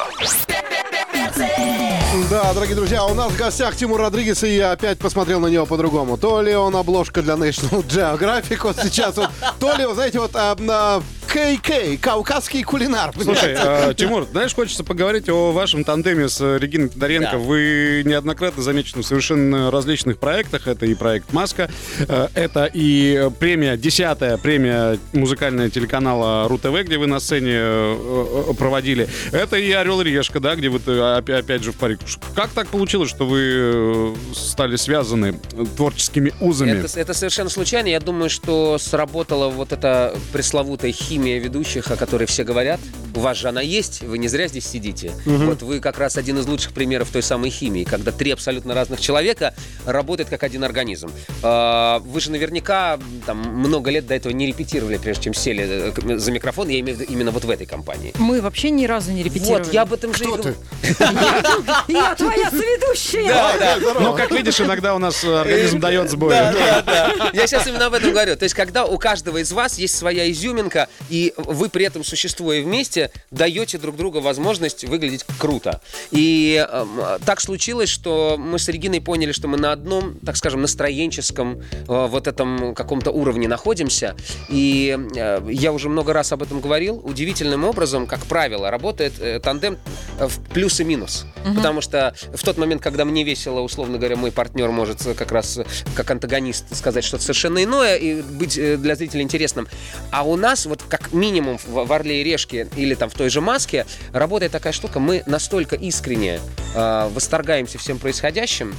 Да, 2.29 2.53
дорогие 2.53 2.75
друзья, 2.75 3.05
у 3.05 3.13
нас 3.13 3.31
в 3.31 3.37
гостях 3.37 3.75
Тимур 3.75 4.01
Родригес, 4.01 4.43
и 4.43 4.55
я 4.55 4.71
опять 4.71 4.97
посмотрел 4.97 5.39
на 5.39 5.47
него 5.47 5.65
по-другому. 5.65 6.17
То 6.17 6.41
ли 6.41 6.55
он 6.55 6.75
обложка 6.75 7.21
для 7.21 7.35
National 7.35 7.85
Geographic 7.87 8.59
вот 8.63 8.75
сейчас, 8.81 9.15
вот, 9.17 9.29
то 9.59 9.75
ли, 9.75 9.85
знаете, 9.93 10.19
вот 10.19 10.31
а, 10.33 10.55
на 10.59 11.01
КК, 11.27 11.97
кавказский 12.01 12.63
кулинар. 12.63 13.13
Слушай, 13.21 13.55
э, 13.57 13.93
Тимур, 13.95 14.25
знаешь, 14.31 14.53
хочется 14.55 14.83
поговорить 14.83 15.29
о 15.29 15.51
вашем 15.51 15.83
тандеме 15.83 16.29
с 16.29 16.39
Региной 16.57 16.89
Тодоренко. 16.89 17.31
Да. 17.33 17.37
Вы 17.37 18.03
неоднократно 18.05 18.63
замечены 18.63 19.03
в 19.03 19.05
совершенно 19.05 19.69
различных 19.69 20.17
проектах. 20.19 20.67
Это 20.67 20.85
и 20.85 20.95
проект 20.95 21.33
«Маска», 21.33 21.69
э, 21.99 22.27
это 22.33 22.69
и 22.73 23.29
премия, 23.39 23.77
десятая 23.77 24.37
премия 24.37 24.97
музыкальная 25.13 25.69
телеканала 25.69 26.47
РУ-ТВ, 26.47 26.85
где 26.85 26.97
вы 26.97 27.07
на 27.07 27.19
сцене 27.19 27.51
э, 27.53 28.45
э, 28.49 28.53
проводили. 28.53 29.07
Это 29.31 29.57
и 29.57 29.71
«Орел 29.71 30.01
и 30.01 30.05
Решка», 30.05 30.39
да, 30.39 30.55
где 30.55 30.69
вы 30.69 30.79
опя- 30.79 31.39
опять 31.39 31.63
же 31.63 31.71
в 31.71 31.75
паре. 31.75 31.97
Как 32.35 32.49
так 32.51 32.67
получилось, 32.69 33.09
что 33.09 33.25
вы 33.25 34.15
стали 34.33 34.75
связаны 34.77 35.33
творческими 35.75 36.33
узами? 36.39 36.71
Это, 36.71 36.99
это 36.99 37.13
совершенно 37.13 37.49
случайно. 37.49 37.87
Я 37.87 37.99
думаю, 37.99 38.29
что 38.29 38.77
сработала 38.77 39.49
вот 39.49 39.71
эта 39.73 40.15
пресловутая 40.31 40.91
химия 40.91 41.26
ведущих, 41.35 41.91
о 41.91 41.95
которой 41.95 42.25
все 42.25 42.43
говорят. 42.43 42.79
У 43.15 43.19
вас 43.19 43.37
же 43.37 43.49
она 43.49 43.61
есть, 43.61 44.01
вы 44.03 44.17
не 44.17 44.27
зря 44.27 44.47
здесь 44.47 44.67
сидите. 44.67 45.11
Вот 45.25 45.61
вы 45.61 45.79
как 45.79 45.97
раз 45.97 46.17
один 46.17 46.37
из 46.37 46.45
лучших 46.47 46.73
примеров 46.73 47.09
той 47.09 47.23
самой 47.23 47.49
химии, 47.49 47.83
когда 47.83 48.11
три 48.11 48.31
абсолютно 48.31 48.73
разных 48.73 49.01
человека 49.01 49.53
работают 49.85 50.29
как 50.29 50.43
один 50.43 50.63
организм. 50.63 51.09
А, 51.43 51.99
Вы 51.99 52.19
же 52.19 52.31
наверняка 52.31 52.99
там, 53.25 53.37
много 53.37 53.89
лет 53.91 54.07
до 54.07 54.15
этого 54.15 54.33
не 54.33 54.45
репетировали, 54.47 54.97
прежде 54.97 55.25
чем 55.25 55.33
сели 55.33 55.93
э, 55.93 56.17
за 56.17 56.31
микрофон. 56.31 56.67
Я 56.69 56.79
имею 56.79 56.97
в 56.97 57.01
виду 57.01 57.11
именно 57.11 57.31
вот 57.31 57.45
в 57.45 57.49
этой 57.49 57.65
компании. 57.65 58.13
Мы 58.17 58.41
вообще 58.41 58.69
ни 58.69 58.85
разу 58.85 59.11
не 59.11 59.23
репетировали. 59.23 59.63
Вот, 59.63 59.73
я 59.73 59.81
об 59.81 59.93
этом 59.93 60.13
же 60.13 60.23
и 60.23 60.27
говорю. 60.27 60.55
Я 61.87 62.15
твоя 62.15 62.49
соведущая. 62.49 63.99
Ну, 63.99 64.15
как 64.15 64.31
видишь, 64.31 64.59
иногда 64.61 64.95
у 64.95 64.99
нас 64.99 65.23
э, 65.23 65.39
организм 65.39 65.79
дает 65.79 66.07
да. 66.17 67.31
Я 67.33 67.47
сейчас 67.47 67.67
именно 67.67 67.87
об 67.87 67.93
этом 67.93 68.11
говорю. 68.11 68.35
То 68.35 68.43
есть, 68.43 68.55
когда 68.55 68.85
у 68.85 68.97
каждого 68.97 69.37
из 69.37 69.51
вас 69.51 69.77
есть 69.77 69.95
своя 69.95 70.29
изюминка, 70.31 70.87
и 71.09 71.33
вы 71.37 71.69
при 71.69 71.85
этом, 71.85 72.03
существуя 72.03 72.61
вместе, 72.61 73.11
даете 73.31 73.77
друг 73.77 73.95
другу 73.95 74.19
возможность 74.21 74.83
выглядеть 74.85 75.25
круто. 75.39 75.81
И 76.11 76.65
эм, 76.69 77.01
так 77.25 77.41
случилось, 77.41 77.89
что 77.89 78.35
мы 78.37 78.59
с 78.59 78.67
Региной 78.67 79.01
поняли, 79.01 79.31
что 79.31 79.47
мы 79.47 79.57
на 79.57 79.71
одном, 79.71 80.15
так 80.25 80.37
скажем, 80.37 80.61
настроенческом 80.61 81.61
э, 81.61 81.83
вот 81.87 82.27
этом 82.27 82.73
каком-то 82.73 83.11
уровне 83.11 83.47
находимся. 83.47 84.15
И 84.49 84.97
э, 85.15 85.41
я 85.49 85.71
уже 85.71 85.89
много 85.89 86.13
раз 86.13 86.31
об 86.31 86.43
этом 86.43 86.61
говорил. 86.61 87.01
Удивительным 87.03 87.63
образом, 87.63 88.07
как 88.07 88.25
правило, 88.25 88.69
работает 88.71 89.13
э, 89.19 89.39
тандем 89.39 89.77
э, 90.19 90.27
в 90.27 90.39
плюс 90.49 90.79
и 90.79 90.83
минус. 90.83 91.25
Потому 91.55 91.81
что 91.81 92.13
в 92.33 92.43
тот 92.43 92.57
момент, 92.57 92.81
когда 92.81 93.05
мне 93.05 93.23
весело, 93.23 93.61
условно 93.61 93.97
говоря, 93.97 94.15
мой 94.15 94.31
партнер 94.31 94.69
может 94.69 95.05
э, 95.05 95.13
как 95.13 95.31
раз 95.31 95.57
э, 95.57 95.65
как 95.95 96.09
антагонист 96.11 96.75
сказать 96.75 97.03
что-то 97.03 97.23
совершенно 97.23 97.63
иное 97.63 97.95
и 97.95 98.21
быть 98.21 98.57
э, 98.57 98.77
для 98.77 98.95
зрителя 98.95 99.21
интересным. 99.21 99.67
А 100.11 100.23
у 100.23 100.35
нас 100.35 100.65
вот 100.65 100.83
как 100.87 100.96
минимум 101.11 101.57
в, 101.57 101.85
в 101.85 101.93
«Орле 101.93 102.21
и 102.21 102.23
Решке» 102.23 102.67
или 102.75 102.95
там 102.95 103.09
в 103.09 103.13
той 103.13 103.29
же 103.29 103.41
«Маске» 103.41 103.85
работает 104.13 104.51
такая 104.51 104.73
штука, 104.73 104.99
мы 104.99 105.23
настолько 105.25 105.75
искренне 105.75 106.39
э, 106.75 107.09
восторгаемся 107.13 107.77
всем 107.77 107.99
происходящим, 107.99 108.75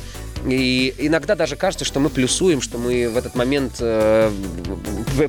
и 0.46 0.94
иногда 0.98 1.34
даже 1.34 1.56
кажется, 1.56 1.84
что 1.84 2.00
мы 2.00 2.10
плюсуем, 2.10 2.60
что 2.60 2.78
мы 2.78 3.08
в 3.08 3.16
этот 3.16 3.34
момент 3.34 3.76
э, 3.80 4.30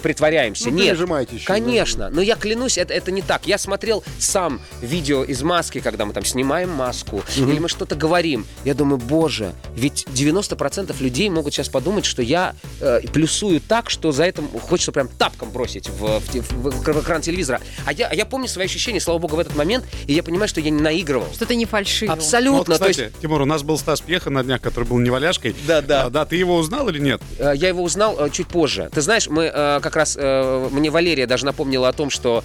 притворяемся. 0.01 0.69
Ну, 0.69 0.77
Нет, 0.77 0.97
еще, 1.31 1.45
конечно. 1.45 2.09
Но 2.09 2.21
я 2.21 2.35
клянусь, 2.35 2.77
это, 2.77 2.93
это 2.93 3.11
не 3.11 3.21
так. 3.21 3.47
Я 3.47 3.57
смотрел 3.57 4.03
сам 4.17 4.61
видео 4.81 5.23
из 5.23 5.41
маски, 5.41 5.79
когда 5.79 6.05
мы 6.05 6.13
там 6.13 6.25
снимаем 6.25 6.69
маску, 6.69 7.23
или 7.35 7.59
мы 7.59 7.69
что-то 7.69 7.95
говорим. 7.95 8.45
Я 8.65 8.73
думаю, 8.73 8.97
боже, 8.99 9.53
ведь 9.75 10.05
90% 10.13 10.95
людей 11.01 11.29
могут 11.29 11.53
сейчас 11.53 11.69
подумать, 11.69 12.05
что 12.05 12.21
я 12.21 12.55
э, 12.79 13.01
плюсую 13.11 13.61
так, 13.61 13.89
что 13.89 14.11
за 14.11 14.25
это 14.25 14.41
хочется 14.67 14.91
прям 14.91 15.07
тапком 15.07 15.51
бросить 15.51 15.89
в, 15.89 16.19
в 16.19 16.29
в- 16.29 16.93
в 16.93 17.01
экран 17.01 17.21
телевизора. 17.21 17.61
А 17.85 17.93
я, 17.93 18.07
а 18.07 18.15
я 18.15 18.25
помню 18.25 18.47
свои 18.47 18.65
ощущения, 18.65 18.99
слава 18.99 19.17
богу, 19.19 19.35
в 19.35 19.39
этот 19.39 19.55
момент, 19.55 19.85
и 20.05 20.13
я 20.13 20.23
понимаю, 20.23 20.47
что 20.47 20.61
я 20.61 20.69
не 20.69 20.81
наигрывал. 20.81 21.27
Что 21.33 21.45
ты 21.45 21.55
не 21.55 21.65
фальшивил. 21.65 22.11
Ну, 22.11 22.15
вот, 22.15 22.23
Абсолютно. 22.23 22.65
То 22.65 22.71
кстати, 22.73 22.99
есть 23.07 23.19
Тимур, 23.21 23.41
у 23.41 23.45
нас 23.45 23.63
был 23.63 23.77
Стас 23.77 24.01
Пьеха 24.01 24.29
на 24.29 24.43
днях, 24.43 24.61
который 24.61 24.85
был 24.85 24.98
неваляшкой. 25.03 25.55
Да, 25.67 25.81
да. 25.81 26.05
А, 26.05 26.09
Да, 26.09 26.25
ты 26.25 26.35
его 26.35 26.55
узнал 26.55 26.89
или 26.89 26.99
нет? 26.99 27.21
Э, 27.37 27.53
Я 27.55 27.67
его 27.69 27.83
узнал 27.83 28.15
э, 28.19 28.29
чуть 28.29 28.47
позже. 28.47 28.89
Ты 28.93 29.01
знаешь, 29.01 29.27
мы 29.27 29.51
э, 29.53 29.79
как 29.81 29.95
раз 29.95 30.15
мне 30.17 30.89
Валерия 30.89 31.27
даже 31.27 31.45
напомнила 31.45 31.87
о 31.89 31.93
том, 31.93 32.09
что 32.09 32.43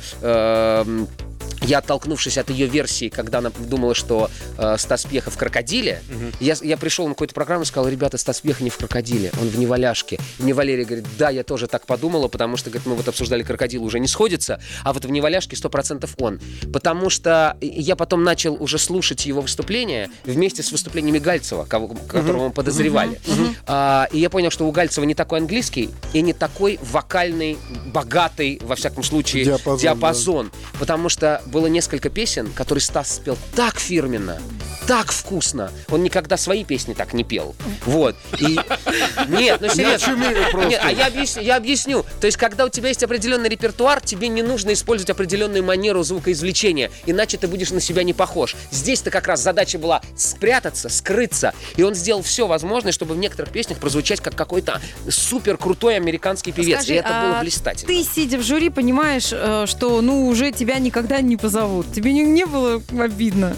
я, 1.65 1.79
оттолкнувшись 1.79 2.39
от 2.39 2.51
ее 2.51 2.67
версии, 2.67 3.09
когда 3.09 3.39
она 3.39 3.51
думала, 3.51 3.95
что 3.95 4.31
э, 4.59 4.77
Стас 4.79 5.05
Пьеха 5.05 5.31
в 5.31 5.37
крокодиле, 5.37 6.03
я, 6.41 6.55
я 6.63 6.77
пришел 6.77 7.07
на 7.07 7.15
какую-то 7.15 7.35
программу 7.35 7.63
и 7.63 7.67
сказал, 7.67 7.89
ребята, 7.91 8.19
Стас 8.19 8.41
Пьеха 8.41 8.63
не 8.65 8.71
в 8.71 8.77
крокодиле, 8.77 9.33
он 9.41 9.49
в 9.49 9.59
неваляшке. 9.59 10.19
И 10.39 10.43
мне 10.43 10.55
Валерия 10.55 10.85
говорит, 10.85 11.07
да, 11.19 11.31
я 11.31 11.45
тоже 11.45 11.67
так 11.67 11.87
подумала, 11.87 12.29
потому 12.29 12.57
что, 12.57 12.71
говорит, 12.71 12.87
мы 12.87 12.95
вот 12.95 13.09
обсуждали 13.09 13.43
крокодил, 13.43 13.85
уже 13.85 13.99
не 14.01 14.09
сходится, 14.09 14.61
а 14.83 14.93
вот 14.93 15.05
в 15.05 15.11
неваляшке 15.11 15.57
100% 15.57 16.09
он. 16.19 16.41
Потому 16.73 17.11
что 17.11 17.57
я 17.61 17.97
потом 17.97 18.23
начал 18.25 18.57
уже 18.61 18.79
слушать 18.79 19.27
его 19.27 19.41
выступления 19.41 20.11
вместе 20.25 20.63
с 20.63 20.73
выступлениями 20.73 21.19
Гальцева, 21.19 21.65
кого- 21.65 21.89
которого 22.09 22.49
мы 22.49 22.51
подозревали. 22.53 23.21
А, 23.67 24.09
и 24.13 24.19
я 24.19 24.31
понял, 24.31 24.51
что 24.51 24.67
у 24.67 24.71
Гальцева 24.73 25.05
не 25.05 25.15
такой 25.15 25.39
английский 25.41 25.91
и 26.13 26.21
не 26.23 26.33
такой 26.33 26.79
вокальный, 26.83 27.57
богатый, 27.87 28.61
во 28.63 28.75
всяком 28.77 29.03
случае, 29.03 29.45
Диапазон, 29.45 29.79
диапазон. 29.79 30.53
Потому 30.79 31.09
что 31.09 31.43
было 31.55 31.69
несколько 31.69 32.11
песен, 32.11 32.53
которые 32.53 32.83
Стас 32.83 33.15
спел 33.15 33.39
так 33.55 33.79
фирменно, 33.79 34.41
так 34.87 35.13
вкусно. 35.13 35.71
Он 35.89 36.03
никогда 36.03 36.37
свои 36.37 36.65
песни 36.65 36.95
так 36.95 37.13
не 37.13 37.25
пел. 37.25 37.55
Вот. 37.87 38.17
И... 38.39 38.59
Нет, 39.29 39.61
ну 39.61 39.69
серьезно. 39.69 40.17
Нет, 40.67 40.81
а 40.83 40.91
я 40.91 41.07
объясню, 41.07 41.43
я 41.43 41.57
объясню. 41.57 42.05
То 42.21 42.27
есть, 42.27 42.37
когда 42.37 42.65
у 42.65 42.69
тебя 42.69 42.89
есть 42.89 43.03
определенный 43.03 43.49
репертуар, 43.49 44.01
тебе 44.01 44.29
не 44.29 44.43
нужно 44.43 44.73
использовать 44.73 45.11
определенную 45.11 45.65
манеру 45.65 46.03
звукоизвлечения, 46.03 46.91
иначе 47.07 47.39
ты 47.39 47.49
будешь 47.49 47.71
на 47.71 47.81
себя 47.81 48.03
не 48.03 48.13
похож. 48.13 48.57
Здесь-то 48.71 49.11
как 49.11 49.27
раз 49.27 49.41
задача 49.41 49.79
была 49.79 50.03
спрятаться, 50.17 50.89
скрыться. 50.89 51.55
И 51.77 51.83
он 51.83 51.95
сделал 51.95 52.23
все 52.23 52.47
возможное, 52.47 52.93
чтобы 52.93 53.15
в 53.15 53.19
некоторых 53.19 53.53
песнях 53.53 53.79
прозвучать 53.79 54.21
как 54.21 54.35
какой-то 54.35 54.81
супер 55.09 55.57
крутой 55.57 55.97
американский 55.97 56.53
певец. 56.53 56.79
Скажи, 56.81 56.95
и 56.95 56.97
это 56.97 57.09
было 57.09 57.39
а 57.39 57.41
блистательно. 57.41 57.87
Ты, 57.87 58.05
сидя 58.05 58.39
в 58.39 58.43
жюри, 58.43 58.71
понимаешь, 58.71 59.31
э, 59.33 59.65
что 59.67 60.01
ну 60.01 60.27
уже 60.27 60.53
тебя 60.53 60.79
никогда 60.79 61.21
не 61.21 61.37
позовут. 61.37 61.93
Тебе 61.93 62.13
не, 62.13 62.23
не 62.23 62.45
было 62.45 62.83
обидно? 62.99 63.57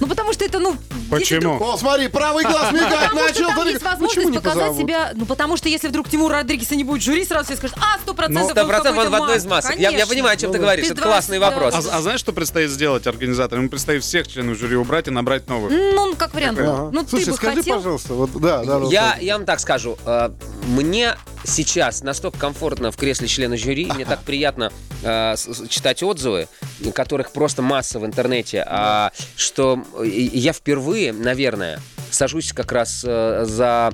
Ну, 0.00 0.06
потому 0.06 0.32
что 0.32 0.44
это, 0.44 0.58
ну... 0.58 0.70
если 0.70 1.08
Почему? 1.10 1.62
О, 1.62 1.76
смотри, 1.76 2.08
правый 2.08 2.44
глаз 2.44 2.72
мигать 2.72 2.90
Потому 2.90 3.08
что 3.10 3.26
начал. 3.28 3.46
там 3.46 3.54
смотри. 3.54 3.72
есть 3.72 3.82
Почему 3.82 3.92
возможность 3.92 4.30
не 4.30 4.36
показать 4.38 4.58
позовут? 4.68 4.80
себя. 4.80 5.10
Ну, 5.14 5.26
потому 5.26 5.56
что 5.56 5.68
если 5.68 5.88
вдруг 5.88 6.08
Тимур 6.08 6.32
Родригеса 6.32 6.74
не 6.74 6.84
будет 6.84 7.02
в 7.02 7.04
жюри, 7.04 7.24
сразу 7.24 7.46
все 7.46 7.56
скажут, 7.56 7.76
а, 7.80 7.98
сто 8.02 8.14
процентов 8.14 8.50
Сто 8.52 8.66
процентов 8.66 9.08
в 9.10 9.14
одной 9.14 9.36
из 9.36 9.46
масок. 9.46 9.78
Я, 9.78 9.90
я 9.90 10.06
понимаю, 10.06 10.34
о 10.34 10.36
чем 10.36 10.52
ты 10.52 10.58
говоришь. 10.58 10.86
Ты 10.86 10.92
Это 10.94 11.02
классный 11.02 11.36
здрасте, 11.38 11.54
вопрос. 11.60 11.86
А, 11.86 11.98
а 11.98 12.02
знаешь, 12.02 12.20
что 12.20 12.32
предстоит 12.32 12.70
сделать 12.70 13.06
организаторам? 13.06 13.64
Им 13.64 13.68
предстоит 13.68 14.02
всех 14.02 14.26
членов 14.28 14.58
жюри 14.58 14.76
убрать 14.76 15.08
и 15.08 15.10
набрать 15.10 15.48
новых. 15.48 15.70
Ну, 15.70 16.14
как 16.16 16.34
вариант. 16.34 16.58
Ага. 16.58 16.90
Ну, 16.92 17.06
Слушай, 17.08 17.24
ты 17.26 17.30
бы 17.32 17.36
скажи, 17.36 17.56
хотел... 17.56 17.76
пожалуйста, 17.76 18.14
вот, 18.14 18.30
да, 18.40 18.64
да, 18.64 18.80
Я, 18.90 19.16
я 19.20 19.36
вам 19.36 19.44
так 19.46 19.60
скажу. 19.60 19.98
э, 20.04 20.30
Мне 20.66 21.16
сейчас 21.44 22.02
настолько 22.02 22.38
комфортно 22.38 22.90
в 22.90 22.96
кресле 22.96 23.28
члена 23.28 23.56
жюри, 23.56 23.86
мне 23.86 24.04
так 24.04 24.22
приятно 24.22 24.72
э, 25.02 25.34
читать 25.68 26.02
отзывы, 26.02 26.48
которых 26.94 27.32
просто 27.32 27.62
масса 27.62 27.98
в 27.98 28.06
интернете, 28.06 28.64
а, 28.66 29.12
что 29.36 29.82
э, 29.98 30.06
я 30.06 30.52
впервые, 30.52 31.12
наверное, 31.12 31.80
сажусь 32.10 32.52
как 32.52 32.72
раз 32.72 33.04
э, 33.06 33.44
за 33.46 33.92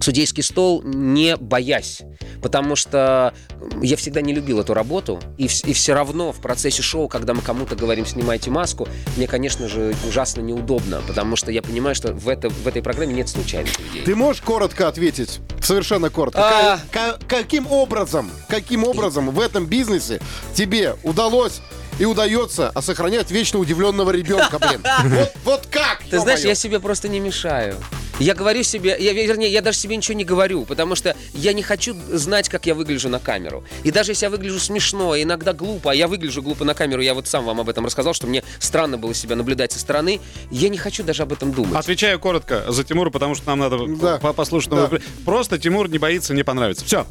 судейский 0.00 0.42
стол, 0.42 0.82
не 0.82 1.36
боясь. 1.36 2.02
потому 2.42 2.74
что 2.74 3.32
я 3.80 3.96
всегда 3.96 4.20
не 4.20 4.34
любил 4.34 4.60
эту 4.60 4.74
работу, 4.74 5.20
и, 5.38 5.44
и 5.44 5.72
все 5.72 5.94
равно 5.94 6.32
в 6.32 6.40
процессе 6.40 6.82
шоу, 6.82 7.08
когда 7.08 7.34
мы 7.34 7.42
кому-то 7.42 7.76
говорим 7.76 8.04
«снимайте 8.04 8.50
маску», 8.50 8.88
мне, 9.16 9.26
конечно 9.28 9.68
же, 9.68 9.94
ужасно 10.06 10.40
неудобно, 10.40 11.02
потому 11.06 11.36
что 11.36 11.52
я 11.52 11.62
понимаю, 11.62 11.94
что 11.94 12.12
в, 12.12 12.28
это, 12.28 12.48
в 12.48 12.66
этой 12.66 12.82
программе 12.82 13.14
нет 13.14 13.28
случайных 13.28 13.78
людей. 13.78 14.02
Ты 14.04 14.16
можешь 14.16 14.42
коротко 14.42 14.88
ответить? 14.88 15.40
Совершенно 15.62 16.10
коротко. 16.10 16.40
А. 16.42 16.78
Ка- 16.90 17.16
ка- 17.16 17.18
каким 17.28 17.66
образом, 17.70 18.30
каким 18.48 18.84
образом 18.84 19.30
в 19.30 19.40
этом 19.40 19.66
бизнесе 19.66 20.20
тебе 20.54 20.96
удалось 21.02 21.60
и 21.98 22.04
удается 22.04 22.70
а 22.74 22.82
сохранять 22.82 23.30
вечно 23.30 23.58
удивленного 23.58 24.10
ребенка, 24.10 24.58
блин? 24.58 24.82
Вот, 25.04 25.32
вот 25.44 25.66
как? 25.70 26.02
Ты 26.10 26.18
знаешь, 26.18 26.40
я 26.40 26.54
себе 26.54 26.80
просто 26.80 27.08
не 27.08 27.20
мешаю. 27.20 27.76
Я 28.22 28.34
говорю 28.34 28.62
себе, 28.62 28.96
я, 29.00 29.12
вернее, 29.12 29.50
я 29.50 29.60
даже 29.62 29.78
себе 29.78 29.96
ничего 29.96 30.16
не 30.16 30.24
говорю, 30.24 30.64
потому 30.64 30.94
что 30.94 31.16
я 31.34 31.52
не 31.52 31.62
хочу 31.62 31.96
знать, 32.08 32.48
как 32.48 32.66
я 32.66 32.74
выгляжу 32.74 33.08
на 33.08 33.18
камеру. 33.18 33.64
И 33.82 33.90
даже 33.90 34.12
если 34.12 34.26
я 34.26 34.30
выгляжу 34.30 34.60
смешно, 34.60 35.20
иногда 35.20 35.52
глупо, 35.52 35.90
а 35.90 35.94
я 35.94 36.06
выгляжу 36.06 36.40
глупо 36.40 36.64
на 36.64 36.74
камеру, 36.74 37.02
я 37.02 37.14
вот 37.14 37.26
сам 37.26 37.44
вам 37.44 37.60
об 37.60 37.68
этом 37.68 37.84
рассказал, 37.84 38.14
что 38.14 38.28
мне 38.28 38.44
странно 38.60 38.96
было 38.96 39.12
себя 39.12 39.34
наблюдать 39.34 39.72
со 39.72 39.80
стороны, 39.80 40.20
я 40.52 40.68
не 40.68 40.78
хочу 40.78 41.02
даже 41.02 41.24
об 41.24 41.32
этом 41.32 41.50
думать. 41.52 41.74
Отвечаю 41.74 42.20
коротко 42.20 42.64
за 42.68 42.84
Тимура, 42.84 43.10
потому 43.10 43.34
что 43.34 43.48
нам 43.48 43.58
надо 43.58 43.78
Да. 44.00 44.18
по- 44.18 44.32
послушать. 44.32 44.70
Да. 44.70 44.88
Просто 45.24 45.58
Тимур 45.58 45.88
не 45.88 45.98
боится, 45.98 46.32
не 46.32 46.44
понравится. 46.44 46.84
Все. 46.84 47.06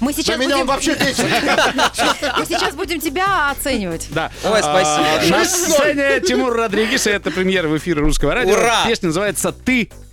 Мы 0.00 0.12
За 0.12 0.22
сейчас, 0.22 0.38
меня 0.40 0.56
он 0.58 0.62
будем, 0.62 0.66
вообще 0.66 0.96
мы 2.38 2.46
сейчас 2.46 2.74
будем 2.74 3.00
тебя 3.00 3.50
оценивать. 3.52 4.08
Да. 4.10 4.32
Ой, 4.44 4.58
спасибо. 4.58 5.06
А, 5.20 5.26
На 5.30 5.44
сцене 5.44 6.20
Тимур 6.20 6.52
Родригес, 6.52 7.06
и 7.06 7.10
это 7.10 7.30
премьера 7.30 7.68
в 7.68 7.76
эфире 7.78 8.00
русского 8.00 8.34
радио. 8.34 8.52
Ура! 8.54 8.84
Песня 8.86 9.06
называется 9.08 9.52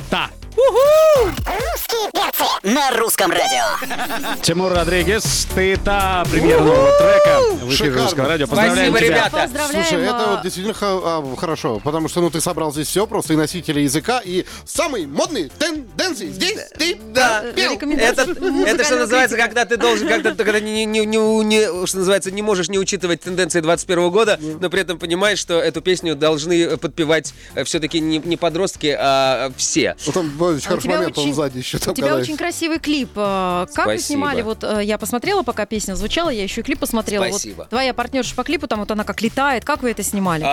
Tá, 0.09 0.31
«Ты-та». 0.63 1.53
Русские 1.53 2.11
перцы 2.11 2.43
на 2.63 2.91
русском 2.97 3.31
радио. 3.31 4.41
Тимур 4.41 4.73
Родригес, 4.73 5.47
«Ты-та», 5.55 6.25
премьера 6.29 6.59
нового 6.61 6.91
трека 6.97 7.39
в 7.63 7.69
эфире 7.69 7.77
Шикарно. 7.89 8.03
русского 8.03 8.27
радио. 8.27 8.47
Поздравляем 8.47 8.91
Спасибо, 8.91 8.99
тебя. 8.99 9.07
ребята. 9.09 9.37
Поздравляем. 9.43 9.85
Слушай, 9.85 10.03
это 10.05 10.17
а, 10.17 10.27
вот 10.35 10.41
действительно 10.43 10.73
ха- 10.73 10.87
а, 11.01 11.35
хорошо, 11.37 11.79
потому 11.83 12.09
что 12.09 12.21
ну 12.21 12.29
ты 12.29 12.41
собрал 12.41 12.71
здесь 12.73 12.87
все, 12.87 13.07
просто 13.07 13.33
и 13.33 13.35
носители 13.37 13.79
языка, 13.81 14.21
и 14.23 14.45
самые 14.65 15.07
модные 15.07 15.49
тенденции 15.57 16.27
здесь 16.29 16.59
ты 16.77 16.99
Да. 17.13 17.43
пел. 17.55 17.73
Это, 17.75 18.23
это 18.65 18.83
что 18.83 18.97
называется, 18.97 19.37
когда 19.37 19.65
ты 19.65 19.77
должен, 19.77 20.07
когда 20.07 20.31
ты 20.31 20.43
когда 20.43 20.59
не, 20.59 20.85
не- 20.85 21.05
не- 21.05 21.43
не- 21.43 21.85
что 21.87 21.97
называется, 21.99 22.31
не 22.31 22.41
можешь 22.41 22.67
не 22.69 22.77
учитывать 22.79 23.21
тенденции 23.21 23.61
21 23.61 24.09
года, 24.09 24.37
но 24.59 24.69
при 24.69 24.81
этом 24.81 24.99
понимаешь, 24.99 25.39
что 25.39 25.59
эту 25.61 25.81
песню 25.81 26.15
должны 26.15 26.77
подпевать 26.77 27.33
все-таки 27.63 27.99
не, 27.99 28.17
не 28.19 28.35
подростки, 28.37 28.95
а 28.99 29.51
все. 29.57 29.95
Ну, 30.05 30.11
там 30.11 30.29
очень 30.57 30.65
А 30.67 30.67
у 30.67 30.69
хороший 30.71 30.83
тебя 30.83 30.95
момент, 30.97 31.17
он 31.17 31.23
очень- 31.23 31.33
сзади 31.33 31.57
еще 31.57 31.77
У 31.77 31.79
там 31.79 31.93
тебя 31.95 32.07
когда- 32.07 32.21
очень 32.21 32.37
красивый 32.37 32.79
клип. 32.79 33.09
Э, 33.15 33.65
Как 33.73 33.85
вы 33.87 33.93
Спасибо. 33.93 34.01
снимали? 34.01 34.41
Вот 34.41 34.63
э, 34.63 34.81
я 34.83 34.97
посмотрела, 34.97 35.43
пока 35.43 35.65
песня 35.65 35.95
звучала, 35.95 36.29
я 36.29 36.43
еще 36.43 36.61
и 36.61 36.63
клип 36.63 36.79
посмотрела. 36.79 37.27
Спасибо. 37.29 37.55
Вот 37.61 37.69
твоя 37.69 37.93
партнерша 37.93 38.35
по 38.35 38.43
клипу, 38.43 38.67
там 38.67 38.79
вот 38.79 38.91
она 38.91 39.03
как 39.03 39.21
летает. 39.21 39.65
Как 39.65 39.81
вы 39.81 39.91
это 39.91 40.03
снимали? 40.03 40.43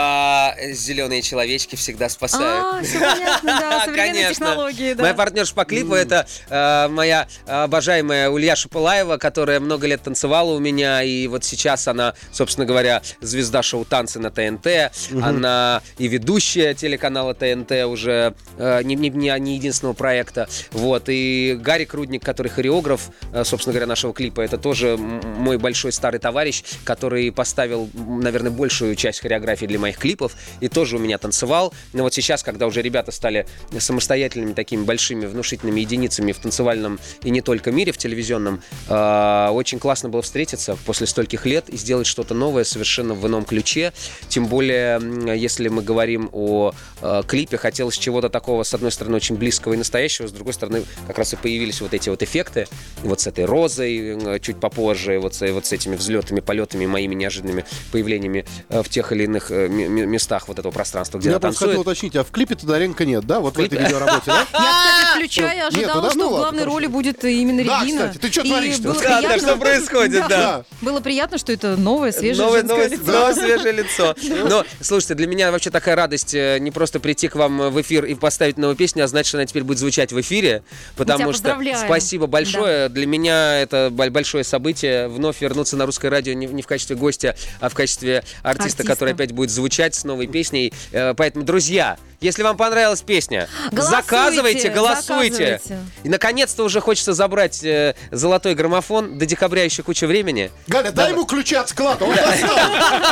зеленые 0.73 1.23
человечки 1.23 1.77
всегда 1.77 2.09
спасают. 2.09 2.77
А, 2.77 2.83
всё 2.83 2.99
понятно, 3.01 3.59
да, 3.61 3.81
современные 3.85 4.29
технологии, 4.31 4.95
да. 4.95 5.03
Моя 5.03 5.15
партнерша 5.15 5.55
по 5.55 5.65
клипу 5.65 5.95
это 5.95 6.27
э, 6.49 6.89
моя 6.89 7.27
обожаемая 7.47 8.31
Ульяша 8.31 8.69
Пылаева, 8.69 9.17
которая 9.17 9.61
много 9.61 9.87
лет 9.87 10.03
танцевала 10.03 10.53
у 10.53 10.59
меня, 10.59 11.03
и 11.03 11.27
вот 11.29 11.45
сейчас 11.45 11.89
она, 11.89 12.15
собственно 12.33 12.67
говоря, 12.67 13.03
звезда 13.21 13.63
шоу 13.63 13.85
танцы 13.85 14.19
на 14.19 14.31
ТНТ, 14.31 14.93
она 15.23 15.83
и 15.99 16.09
ведущая 16.09 16.75
телеканала 16.75 17.35
ТНТ 17.35 17.73
уже 17.87 18.35
э, 18.59 18.83
не, 18.83 18.95
не, 18.95 19.11
не- 19.11 19.39
не 19.39 19.59
единственного 19.87 19.93
проекта, 19.95 20.49
вот, 20.73 21.05
и 21.09 21.57
Гарик 21.61 21.95
Рудник, 21.95 22.25
который 22.25 22.49
хореограф, 22.49 23.11
э, 23.33 23.45
собственно 23.45 23.73
говоря, 23.73 23.87
нашего 23.87 24.13
клипа, 24.13 24.41
это 24.41 24.59
тоже 24.59 24.97
мой 24.97 25.59
большой 25.59 25.93
старый 25.93 26.21
товарищ, 26.21 26.63
который 26.85 27.31
поставил, 27.33 27.89
наверное, 27.95 28.51
большую 28.51 28.95
часть 28.97 29.21
хореографии 29.21 29.67
для 29.67 29.79
моих 29.79 29.99
клипов, 29.99 30.33
и 30.61 30.69
тоже 30.69 30.97
у 30.97 30.99
меня 30.99 31.19
танцевал. 31.19 31.73
Но 31.93 32.03
вот 32.03 32.15
сейчас, 32.15 32.43
когда 32.43 32.67
уже 32.67 32.83
ребята 32.83 33.13
стали 33.13 33.47
самостоятельными 33.79 34.53
такими 34.53 34.85
большими 34.85 35.27
внушительными 35.27 35.81
единицами 35.81 36.33
в 36.33 36.39
танцевальном 36.39 36.99
и 37.23 37.31
не 37.31 37.41
только 37.41 37.71
мире, 37.71 37.93
в 37.93 37.99
телевизионном, 37.99 38.63
э, 38.89 39.49
очень 39.53 39.79
классно 39.79 40.09
было 40.09 40.23
встретиться 40.23 40.77
после 40.87 41.07
стольких 41.07 41.47
лет 41.47 41.69
и 41.69 41.77
сделать 41.77 42.07
что-то 42.07 42.35
новое 42.35 42.65
совершенно 42.65 43.15
в 43.15 43.27
ином 43.27 43.45
ключе. 43.45 43.93
Тем 44.29 44.47
более, 44.47 45.01
если 45.37 45.69
мы 45.69 45.83
говорим 45.83 46.29
о 46.33 46.73
э, 47.01 47.23
клипе, 47.27 47.57
хотелось 47.57 47.97
чего-то 47.97 48.29
такого, 48.29 48.63
с 48.63 48.75
одной 48.75 48.91
стороны, 48.91 49.17
очень 49.17 49.37
близкого 49.37 49.66
и 49.75 49.77
настоящего, 49.77 50.27
с 50.27 50.33
другой 50.33 50.53
стороны, 50.55 50.83
как 51.07 51.19
раз 51.19 51.33
и 51.33 51.37
появились 51.37 51.81
вот 51.81 51.95
эти 51.95 52.09
вот 52.09 52.23
эффекты, 52.23 52.67
вот 53.03 53.21
с 53.21 53.27
этой 53.27 53.45
розой 53.45 54.17
э, 54.37 54.39
чуть 54.41 54.59
попозже, 54.61 55.19
вот 55.19 55.35
с, 55.35 55.41
вот 55.53 55.67
с 55.67 55.73
этими 55.73 55.97
взлетами, 55.97 56.41
полетами, 56.41 56.87
моими 56.87 57.15
неожиданными 57.15 57.65
появлениями 57.93 58.45
э, 58.69 58.83
в 58.83 58.89
тех 58.89 59.13
или 59.13 59.25
иных 59.25 59.51
э, 59.51 59.69
местах 59.69 60.49
вот 60.49 60.59
этого 60.59 60.73
пространства, 60.73 61.19
где 61.19 61.29
Я 61.29 61.35
она 61.37 61.41
просто 61.41 61.67
хотел 61.67 61.81
уточнить, 61.81 62.17
а 62.17 62.25
в 62.25 62.31
клипе 62.31 62.55
Тодоренко 62.55 63.05
нет, 63.05 63.25
да? 63.27 63.41
Вот 63.41 63.57
в 63.57 63.61
этой 63.61 63.79
видеоработе, 63.79 64.27
да? 64.27 64.47
Я, 64.53 65.03
кстати, 65.03 65.17
включая, 65.19 65.55
Нету, 65.57 65.67
ожидала, 65.69 66.03
да? 66.03 66.11
что 66.11 66.19
Ну 66.19 66.29
в 66.29 66.33
ладно, 66.33 66.41
главной 66.43 66.65
роли 66.65 66.87
будет 66.87 67.25
именно 67.25 67.65
Да, 67.65 67.83
Регина. 67.83 68.09
кстати, 68.09 68.19
ты 68.19 68.41
И 68.41 68.49
творишь-то? 68.49 68.93
Да, 69.03 69.23
да, 69.23 69.39
что 69.39 69.57
происходит, 69.57 70.25
да. 70.29 70.65
Было 70.81 71.01
приятно, 71.01 71.39
что 71.39 71.53
это 71.53 71.77
новое, 71.77 72.13
свежее 72.13 72.49
лицо. 72.63 72.67
новое 73.13 73.35
свежее 73.35 73.73
лицо. 73.73 74.15
Но, 74.49 74.65
слушайте, 74.81 75.15
для 75.15 75.27
меня 75.27 75.51
вообще 75.51 75.71
такая 75.71 75.97
радость 75.97 76.35
не 76.35 76.71
просто 76.71 77.01
прийти 77.01 77.29
к 77.29 77.37
вам 77.37 77.71
в 77.71 77.81
эфир 77.81 78.05
и 78.05 78.15
поставить 78.15 78.59
новую 78.59 78.77
песню, 78.77 79.05
а 79.05 79.09
знать, 79.09 79.27
что 79.27 79.39
она 79.39 79.47
теперь 79.47 79.56
будет 79.65 79.79
звучать 79.79 80.13
в 80.13 80.21
эфире. 80.21 80.63
Потому 80.97 81.19
тебя 81.19 81.33
что 81.33 81.43
поздравляем. 81.43 81.79
спасибо 81.87 82.27
большое. 82.27 82.89
Для 82.89 83.07
меня 83.07 83.61
это 83.61 83.89
бо- 83.91 84.11
большое 84.11 84.45
событие. 84.45 85.09
Вновь 85.09 85.41
вернуться 85.41 85.77
на 85.77 85.87
русское 85.87 86.09
радио 86.09 86.33
не, 86.35 86.47
не 86.47 86.63
в 86.63 86.67
качестве 86.67 86.97
гостя, 86.97 87.37
а 87.61 87.69
в 87.69 87.75
качестве 87.75 88.19
артиста, 88.43 88.63
Артиста. 88.67 88.85
который 88.85 89.15
опять 89.15 89.33
будет 89.33 89.51
звучать 89.51 89.95
с 89.95 90.05
новой 90.05 90.27
песней. 90.27 90.73
Э, 90.93 91.15
Поэтому, 91.17 91.45
друзья, 91.45 91.97
если 92.21 92.43
вам 92.43 92.57
понравилась 92.57 93.03
песня, 93.03 93.49
Голосуйте, 93.71 93.97
заказывайте, 94.03 94.71
голосуйте. 94.71 95.61
заказывайте. 95.61 95.79
И 96.03 96.09
наконец-то 96.09 96.65
уже 96.65 96.81
хочется 96.81 97.13
забрать 97.13 97.63
э, 97.63 97.95
золотой 98.11 98.55
граммофон. 98.55 99.19
До 99.19 99.27
декабря 99.27 99.65
еще 99.65 99.83
куча 99.83 100.07
времени. 100.07 100.51
Галя, 100.67 100.91
дай 100.93 101.13
ему 101.13 101.25
ключи 101.27 101.55
от 101.55 101.69
склада, 101.69 102.05
он 102.05 102.15
достал, 102.17 102.59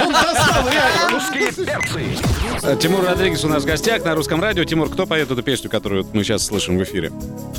он 0.07 0.13
достал, 0.13 0.69
реально. 0.71 1.21
Тимур 2.81 3.05
Родригес 3.05 3.45
у 3.45 3.49
нас 3.49 3.63
в 3.63 3.67
гостях 3.67 4.05
на 4.05 4.15
русском 4.15 4.41
радио. 4.41 4.65
Тимур, 4.65 4.91
кто 4.91 5.07
поет 5.07 5.31
эту 5.31 5.43
песню, 5.43 5.69
которую 5.71 6.07
мы 6.13 6.25
сейчас 6.25 6.34
слышим 6.43 6.79
в 6.79 6.83
эфире? 6.83 7.13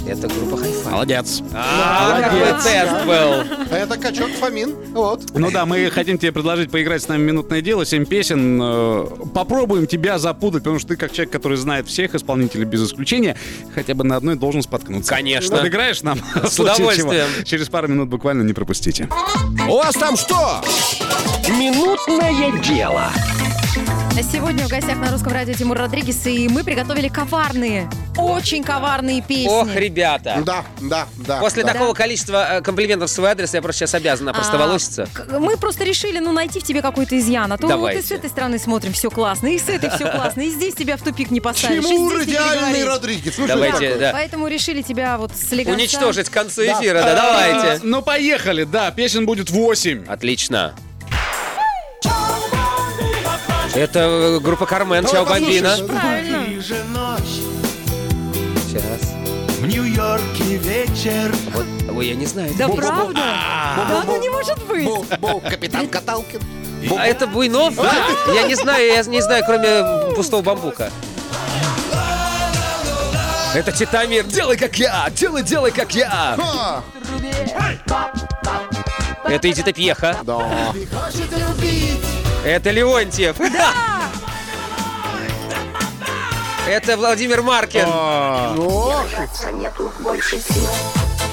Это 0.08 0.28
группа 0.28 0.56
Hi-Fi. 0.56 0.90
Молодец. 0.92 1.42
А, 1.54 2.22
какой 2.22 2.64
тест 2.64 3.06
был. 3.06 3.66
А 3.72 3.76
Это 3.78 3.98
качок 3.98 4.30
Фомин, 4.40 4.76
вот. 4.94 5.24
Ну 5.34 5.50
да, 5.50 5.66
мы 5.66 5.90
хотим 5.90 6.18
тебе 6.20 6.32
предложить 6.32 6.70
поиграть 6.70 7.02
с 7.02 7.08
нами 7.08 7.24
«Минутное 7.24 7.62
дело». 7.62 7.86
Семь 7.86 8.06
песен. 8.06 8.60
Э, 8.62 9.06
Попробуем 9.34 9.88
тебя 9.88 10.20
запутать, 10.20 10.62
потому 10.64 10.78
что 10.80 10.90
ты 10.90 10.96
как 10.96 11.12
человек, 11.12 11.32
который 11.32 11.58
знает 11.58 11.88
всех 11.88 12.14
исполнителей 12.14 12.66
без 12.66 12.86
исключения, 12.86 13.36
хотя 13.74 13.96
бы 13.96 14.04
на 14.04 14.16
одной 14.16 14.36
должен 14.36 14.62
споткнуться. 14.62 15.10
Конечно. 15.12 15.58
Подыграешь 15.58 16.04
нам? 16.04 16.20
В 16.36 16.48
С 16.48 16.54
случае 16.54 16.76
удовольствием. 16.76 17.28
чего. 17.36 17.44
Через 17.46 17.70
пару 17.70 17.88
минут 17.88 18.08
буквально 18.10 18.44
не 18.44 18.54
пропустите. 18.54 19.10
У 19.68 19.76
вас 19.78 19.96
там 19.96 20.16
что? 20.18 20.62
Минутное 21.50 22.52
дело. 22.62 23.10
Сегодня 24.22 24.66
в 24.66 24.70
гостях 24.70 24.98
на 24.98 25.12
русском 25.12 25.34
радио 25.34 25.54
Тимур 25.54 25.78
Родригес, 25.78 26.26
и 26.28 26.48
мы 26.48 26.64
приготовили 26.64 27.08
коварные, 27.10 27.90
очень 28.18 28.64
коварные 28.64 29.22
песни. 29.22 29.48
Ох, 29.48 29.74
ребята. 29.76 30.42
Да, 30.46 30.64
да, 30.82 31.08
да. 31.18 31.40
После 31.40 31.64
да. 31.64 31.74
такого 31.74 31.94
количества 31.94 32.58
э, 32.58 32.62
комплиментов 32.62 33.10
в 33.10 33.14
свой 33.14 33.30
адрес 33.30 33.54
я 33.54 33.62
просто 33.62 33.80
сейчас 33.82 33.94
обязан 33.94 34.34
просто 34.34 34.54
А, 34.56 34.58
волоситься. 34.58 35.08
к- 35.14 35.40
Мы 35.40 35.58
просто 35.58 35.84
решили, 35.84 36.20
ну, 36.20 36.32
найти 36.32 36.60
в 36.60 36.64
тебе 36.64 36.82
какой-то 36.82 37.18
изъян. 37.20 37.52
А 37.52 37.58
то 37.58 37.64
вот 37.68 37.74
Давайте. 37.74 38.00
и 38.00 38.04
с 38.04 38.12
этой 38.12 38.30
стороны 38.30 38.58
смотрим, 38.58 38.94
все 38.94 39.10
классно, 39.10 39.48
и 39.48 39.60
с 39.60 39.68
этой 39.70 39.90
все 39.90 40.10
классно, 40.10 40.42
и 40.42 40.50
здесь 40.50 40.76
тебя 40.76 40.98
в 40.98 41.02
тупик 41.02 41.30
не 41.30 41.42
поставишь. 41.42 41.84
Тимур 41.84 42.24
идеальный. 42.24 42.84
Родригес. 42.86 43.34
Ну, 43.38 43.48
Давайте, 43.48 43.96
да. 43.96 44.12
Поэтому 44.14 44.48
решили 44.48 44.82
тебя 44.82 45.18
вот 45.18 45.32
слегка... 45.36 45.72
Уничтожить 45.72 46.30
к 46.30 46.34
концу 46.34 46.64
эфира, 46.64 47.02
да, 47.02 47.16
давайте. 47.16 47.68
А, 47.68 47.80
Ну, 47.84 48.02
поехали. 48.02 48.64
Да, 48.64 48.92
песен 48.92 49.26
будет 49.26 49.50
8. 49.50 50.06
Отлично. 50.08 50.74
Это 53.76 54.00
э, 54.00 54.40
группа 54.40 54.66
Кармен, 54.66 55.06
Чао 55.06 55.26
Бомбина. 55.26 55.76
Ночь, 55.78 57.24
Сейчас. 58.68 59.14
в 59.60 59.66
Нью-Йорке 59.68 60.58
вечер. 60.58 61.36
Вот, 61.54 61.66
ой, 61.98 62.08
я 62.08 62.16
не 62.16 62.26
знаю. 62.26 62.54
Да 62.58 62.66
это- 62.66 62.76
правда? 62.76 63.14
Да 63.16 64.04
ну 64.06 64.22
не 64.22 64.30
может 64.30 64.58
быть. 64.66 64.86
Бу, 65.20 65.42
Капитан 65.42 65.88
Каталкин. 65.88 66.40
А 66.98 67.06
это 67.08 67.28
Буйнов? 67.28 67.74
Я 68.34 68.44
не 68.44 68.56
знаю, 68.56 68.86
я 68.88 69.04
не 69.04 69.22
знаю, 69.22 69.44
кроме 69.46 70.14
пустого 70.16 70.42
бамбука. 70.42 70.90
Это 73.54 73.72
Титамир. 73.72 74.26
Делай 74.26 74.58
как 74.58 74.78
я, 74.78 75.10
делай, 75.16 75.42
делай 75.44 75.72
как 75.72 75.96
я. 75.96 76.36
А, 76.38 76.84
Это 79.26 79.50
Эдита 79.50 79.74
Пьеха. 79.74 80.18
Да. 80.24 80.74
Это 82.46 82.70
Леонтьев. 82.70 83.38
Это 86.68 86.96
Владимир 86.96 87.42
Маркин. 87.42 87.86
О, 87.88 89.04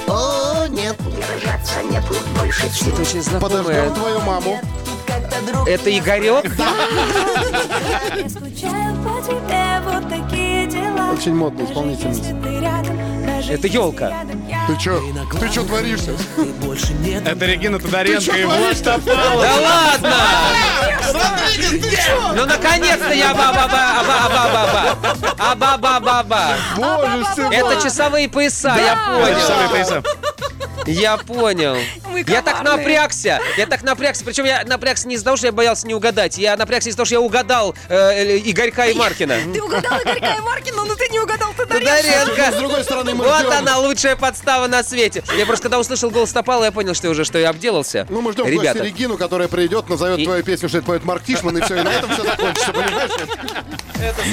О, 0.09 0.67
нет. 0.69 0.97
Что-то 2.75 3.03
очень 3.03 3.23
знакомое. 3.23 3.63
Подождем 3.63 3.95
твою 3.95 4.21
маму. 4.21 4.59
Это 5.67 5.99
Игорек? 5.99 6.47
Очень 11.13 11.35
модная 11.35 11.67
исполнительница. 11.67 13.22
Это 13.51 13.67
елка. 13.67 14.25
Ты 14.67 14.77
чё? 14.79 15.03
Ты 15.39 15.49
чё 15.49 15.65
творишься? 15.65 16.13
Это 17.27 17.47
Регина 17.47 17.79
Тодоренко 17.79 18.37
и 18.37 18.45
Влад 18.45 18.83
Да 18.83 19.57
ладно! 19.57 20.17
Ну 22.35 22.47
наконец-то 22.47 23.13
я 23.13 23.35
ба-ба-ба-ба-ба-ба-ба. 23.35 25.37
А-ба-ба-ба-ба. 25.39 26.57
Боже 26.77 27.27
ты. 27.37 27.43
Это 27.43 27.83
часовые 27.83 28.29
пояса, 28.29 28.75
я 28.77 28.97
понял. 29.07 30.03
Я 30.87 31.17
понял. 31.17 31.77
Я 32.27 32.43
так 32.43 32.63
напрягся. 32.63 33.41
Я 33.57 33.67
так 33.67 33.83
напрягся. 33.83 34.25
Причем 34.25 34.45
я 34.45 34.63
напрягся 34.65 35.09
не 35.09 35.15
из-за 35.15 35.25
того, 35.25 35.37
что 35.37 35.47
я 35.47 35.53
боялся 35.53 35.87
не 35.87 35.95
угадать. 35.95 36.39
Я 36.39 36.57
напрягся 36.57 36.89
из-за 36.89 36.97
того, 36.97 37.07
что 37.07 37.15
я 37.15 37.21
угадал 37.21 37.75
э, 37.89 38.39
Игорька 38.39 38.87
и 38.87 38.95
Маркина. 38.95 39.37
Ты 39.53 39.63
угадал 39.63 40.01
Игорька 40.01 40.35
и 40.35 40.41
Маркина, 40.41 40.85
но 40.85 40.95
ты 40.97 41.09
не 41.09 41.21
угадал 41.21 41.52
Тодоренко. 41.67 41.97
С 42.03 42.25
Тодоренко. 42.27 42.59
другой 42.59 42.85
стороны, 42.85 43.15
мы 43.15 43.25
Вот 43.25 43.39
ждем. 43.41 43.51
она, 43.53 43.79
лучшая 43.79 44.17
подстава 44.17 44.67
на 44.67 44.83
свете. 44.83 45.23
Я 45.39 45.47
просто 45.47 45.65
когда 45.65 45.79
услышал 45.79 46.11
голос 46.11 46.33
Топала, 46.33 46.65
я 46.65 46.73
понял, 46.73 46.95
что 46.95 47.09
уже 47.11 47.25
что 47.25 47.39
я 47.39 47.51
обделался. 47.51 48.07
Ну, 48.11 48.21
мы 48.21 48.33
ждем 48.33 48.47
Ребята. 48.47 48.79
Костю 48.81 48.85
Регину, 48.85 49.17
которая 49.17 49.49
придет, 49.49 49.89
назовет 49.89 50.19
И- 50.19 50.25
твою 50.25 50.43
песню, 50.45 50.69
что 50.69 50.79
это 50.79 50.87
поет 50.87 51.05
Марк 51.05 51.25
Тишман, 51.25 51.59
и 51.59 51.61
все, 51.63 51.77
и 51.81 51.83
на 51.83 51.89
этом 51.93 52.11
все 52.11 52.23
закончится, 52.25 52.73
понимаешь? 52.73 53.11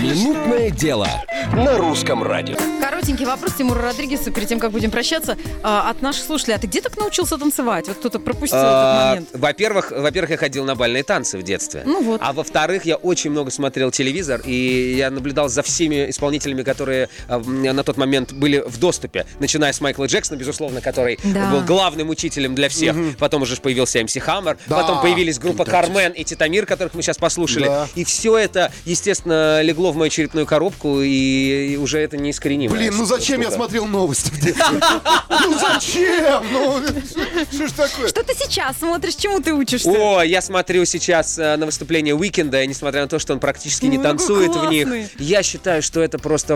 Минутное 0.02 0.70
дело 0.72 1.08
на 1.54 1.78
русском 1.78 2.24
радио. 2.24 2.56
Коротенький 2.82 3.26
вопрос 3.26 3.54
Тимуру 3.54 3.82
Родригесу 3.82 4.32
перед 4.32 4.48
тем, 4.50 4.60
как 4.60 4.72
будем 4.72 4.92
прощаться. 4.92 5.38
А, 5.64 5.90
от 5.90 6.02
наших 6.02 6.26
слушателей. 6.26 6.56
А 6.56 6.60
ты 6.60 6.68
где 6.68 6.82
так 6.82 6.98
научился 6.98 7.38
танцевать? 7.38 7.88
Вот 7.88 7.98
кто-то 7.98 8.20
пропустил 8.20 8.58
этот 8.58 8.72
А, 8.74 9.10
момент. 9.10 9.30
Во-первых, 9.34 9.92
во-первых, 9.92 10.32
я 10.32 10.38
ходил 10.38 10.66
на 10.66 10.76
бальные 10.76 11.04
танцы 11.04 11.38
в 11.38 11.44
детстве. 11.44 11.84
Ну 11.86 12.02
вот. 12.02 12.22
А 12.24 12.34
во-вторых, 12.34 12.86
я 12.86 12.96
очень 12.96 13.32
много 13.32 13.52
смотрел 13.52 13.92
телевизор, 13.92 14.42
и 14.44 14.96
я 14.98 15.12
наблюдал 15.12 15.50
за 15.50 15.62
всеми 15.64 16.10
исполнителями, 16.10 16.64
которые 16.64 17.10
на 17.28 17.84
тот 17.84 17.98
момент 17.98 18.34
были 18.34 18.64
в 18.66 18.78
доступе. 18.80 19.26
Начиная 19.40 19.74
с 19.74 19.82
Майкла 19.82 20.06
Джексона, 20.06 20.38
безусловно, 20.38 20.82
который 20.82 21.20
Да. 21.24 21.52
был 21.52 21.62
главным 21.62 22.10
учителем 22.10 22.56
для 22.56 22.70
всех. 22.70 22.96
Потом 23.18 23.42
уже 23.44 23.56
появился 23.58 24.04
МС 24.04 24.18
Хаммер, 24.18 24.58
Да. 24.68 24.78
потом 24.82 25.02
появились 25.02 25.40
группа 25.40 25.66
Кармен 25.66 26.12
и 26.12 26.24
Титамир, 26.24 26.66
которых 26.66 26.94
мы 26.94 27.02
сейчас 27.02 27.18
послушали. 27.18 27.66
Да. 27.66 27.88
И 27.96 28.04
все 28.04 28.38
это, 28.38 28.72
естественно, 28.86 29.62
легло 29.62 29.92
в 29.92 29.96
мою 29.98 30.10
черепную 30.10 30.46
коробку, 30.46 31.02
и, 31.02 31.74
и 31.74 31.78
уже 31.78 32.00
это 32.00 32.18
неискоренимо. 32.18 32.76
Блин, 32.76 32.94
ну 32.98 33.06
зачем 33.06 33.42
я 33.42 33.52
смотрел 33.52 33.86
новости 33.86 34.30
в 34.32 34.40
детстве? 34.40 34.80
Ну 35.30 35.58
зачем? 35.58 36.44
Ну, 36.52 36.82
что 37.52 37.68
ж 37.68 37.72
такое? 37.72 38.08
Что 38.08 38.24
ты 38.24 38.34
сейчас 38.36 38.78
смотришь? 38.78 39.16
Чему 39.16 39.40
ты 39.42 39.54
учишься? 39.54 39.90
О, 39.90 40.22
я 40.22 40.42
смотрю 40.42 40.86
сейчас 40.86 41.38
э, 41.40 41.56
на 41.56 41.66
выступление 41.66 42.16
Уикенда, 42.16 42.66
несмотря 42.66 43.02
на 43.04 43.08
то, 43.08 43.20
что 43.20 43.34
он 43.34 43.40
практически 43.40 43.86
не 43.86 43.98
Ну, 43.98 44.04
танцует 44.04 44.54
в 44.56 44.66
них, 44.70 44.88
я 45.20 45.42
считаю, 45.44 45.82
что 45.82 46.02
это 46.02 46.20
просто 46.20 46.56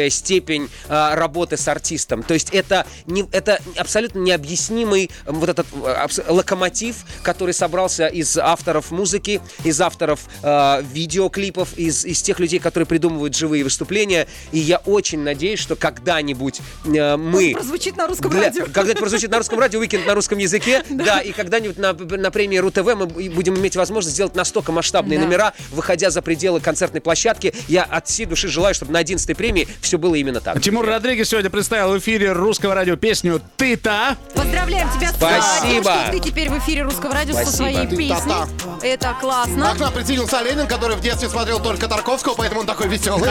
высшая 0.00 0.10
степень 0.10 0.68
э, 0.88 1.14
работы 1.14 1.56
с 1.56 1.68
артистом. 1.68 2.22
То 2.22 2.34
есть 2.34 2.50
это, 2.52 2.86
не, 3.06 3.26
это 3.32 3.60
абсолютно 3.76 4.20
необъяснимый 4.20 5.10
вот 5.26 5.48
этот 5.48 5.66
э, 5.74 5.92
абс- 5.92 6.20
локомотив, 6.28 6.96
который 7.22 7.52
собрался 7.54 8.06
из 8.06 8.36
авторов 8.38 8.90
музыки, 8.90 9.40
из 9.64 9.80
авторов 9.80 10.20
э, 10.42 10.82
видеоклипов, 10.92 11.76
из, 11.76 12.04
из 12.04 12.22
тех 12.22 12.40
людей, 12.40 12.58
которые 12.60 12.86
придумывают 12.86 13.36
живые 13.36 13.64
выступления. 13.64 14.26
И 14.52 14.58
я 14.58 14.78
очень 14.78 15.20
надеюсь, 15.20 15.60
что 15.60 15.76
когда-нибудь 15.76 16.60
э, 16.86 17.16
мы... 17.16 17.52
Прозвучит 17.54 17.96
на 17.96 18.06
русском 18.06 18.30
Для- 18.30 18.44
радио. 18.44 18.64
Когда 18.72 18.92
это 18.92 19.00
прозвучит 19.00 19.30
на 19.30 19.38
русском 19.38 19.58
радио, 19.58 19.80
уикенд 19.80 20.06
на 20.06 20.14
русском 20.14 20.38
языке, 20.38 20.82
да, 20.90 21.20
и 21.20 21.32
когда-нибудь 21.32 21.78
на, 21.78 21.92
на 21.92 22.30
премии 22.30 22.58
РУ-ТВ 22.58 22.94
мы 22.96 23.06
будем 23.06 23.56
иметь 23.58 23.76
возможность 23.76 24.14
сделать 24.14 24.34
настолько 24.34 24.72
масштабные 24.72 25.18
Да. 25.18 25.24
номера, 25.26 25.52
выходя 25.72 26.10
за 26.10 26.22
пределы 26.22 26.60
концертной 26.60 27.00
площадки. 27.00 27.52
Я 27.68 27.82
от 27.84 28.06
всей 28.08 28.26
души 28.26 28.48
желаю, 28.48 28.74
чтобы 28.74 28.92
на 28.92 28.98
11 29.00 29.36
премии 29.36 29.68
все 29.90 29.98
было 29.98 30.14
именно 30.14 30.40
так. 30.40 30.60
Тимур 30.60 30.86
Родригес 30.86 31.30
сегодня 31.30 31.50
представил 31.50 31.92
в 31.92 31.98
эфире 31.98 32.30
русского 32.30 32.76
радио 32.76 32.94
песню 32.94 33.42
«Ты-то». 33.56 34.16
Поздравляем 34.36 34.88
тебя 34.92 35.08
с 35.08 35.16
Спасибо. 35.16 35.82
тем, 35.82 35.82
что 35.82 36.12
ты 36.12 36.20
теперь 36.20 36.48
в 36.48 36.58
эфире 36.58 36.82
русского 36.82 37.12
радио 37.12 37.34
со 37.34 37.42
Спасибо. 37.42 37.56
своей 37.56 37.86
Ты 37.88 37.96
песней. 37.96 38.34
Это 38.82 39.16
классно. 39.20 39.72
А 39.72 39.74
к 39.74 39.80
нам 39.80 39.92
присоединился 39.92 40.42
Ленин, 40.42 40.68
который 40.68 40.96
в 40.96 41.00
детстве 41.00 41.28
смотрел 41.28 41.58
только 41.60 41.88
Тарковского, 41.88 42.34
поэтому 42.36 42.60
он 42.60 42.66
такой 42.66 42.86
веселый. 42.86 43.28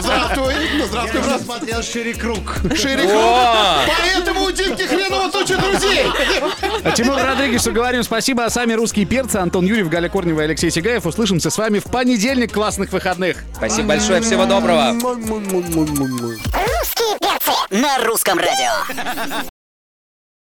Здравствуй. 0.00 0.54
Здравствуй, 0.86 1.20
брат. 1.20 1.42
смотрел 1.42 1.82
шире 1.82 2.14
круг. 2.14 2.56
Шире 2.74 3.04
О! 3.12 3.84
Поэтому 3.86 4.44
у 4.44 4.50
Димки 4.50 4.86
хреново 4.86 5.30
туча 5.30 5.58
друзей. 5.58 6.06
А 6.82 6.92
Тимур 6.92 7.16
Родригесу 7.16 7.72
говорим 7.72 8.02
спасибо, 8.04 8.46
а 8.46 8.50
сами 8.50 8.72
русские 8.72 9.04
перцы 9.04 9.36
Антон 9.36 9.66
Юрьев, 9.66 9.90
Галя 9.90 10.08
Корнева 10.08 10.40
и 10.40 10.44
Алексей 10.44 10.70
Сигаев. 10.70 11.04
Услышимся 11.04 11.50
с 11.50 11.58
вами 11.58 11.78
в 11.78 11.84
понедельник. 11.84 12.54
Классных 12.54 12.90
выходных. 12.90 13.44
Спасибо 13.54 13.88
большое, 13.88 14.22
всего 14.22 14.46
доброго. 14.46 14.94
Русские 15.74 17.18
перцы 17.18 17.50
на 17.70 17.98
русском 18.04 18.38
радио. 18.38 19.50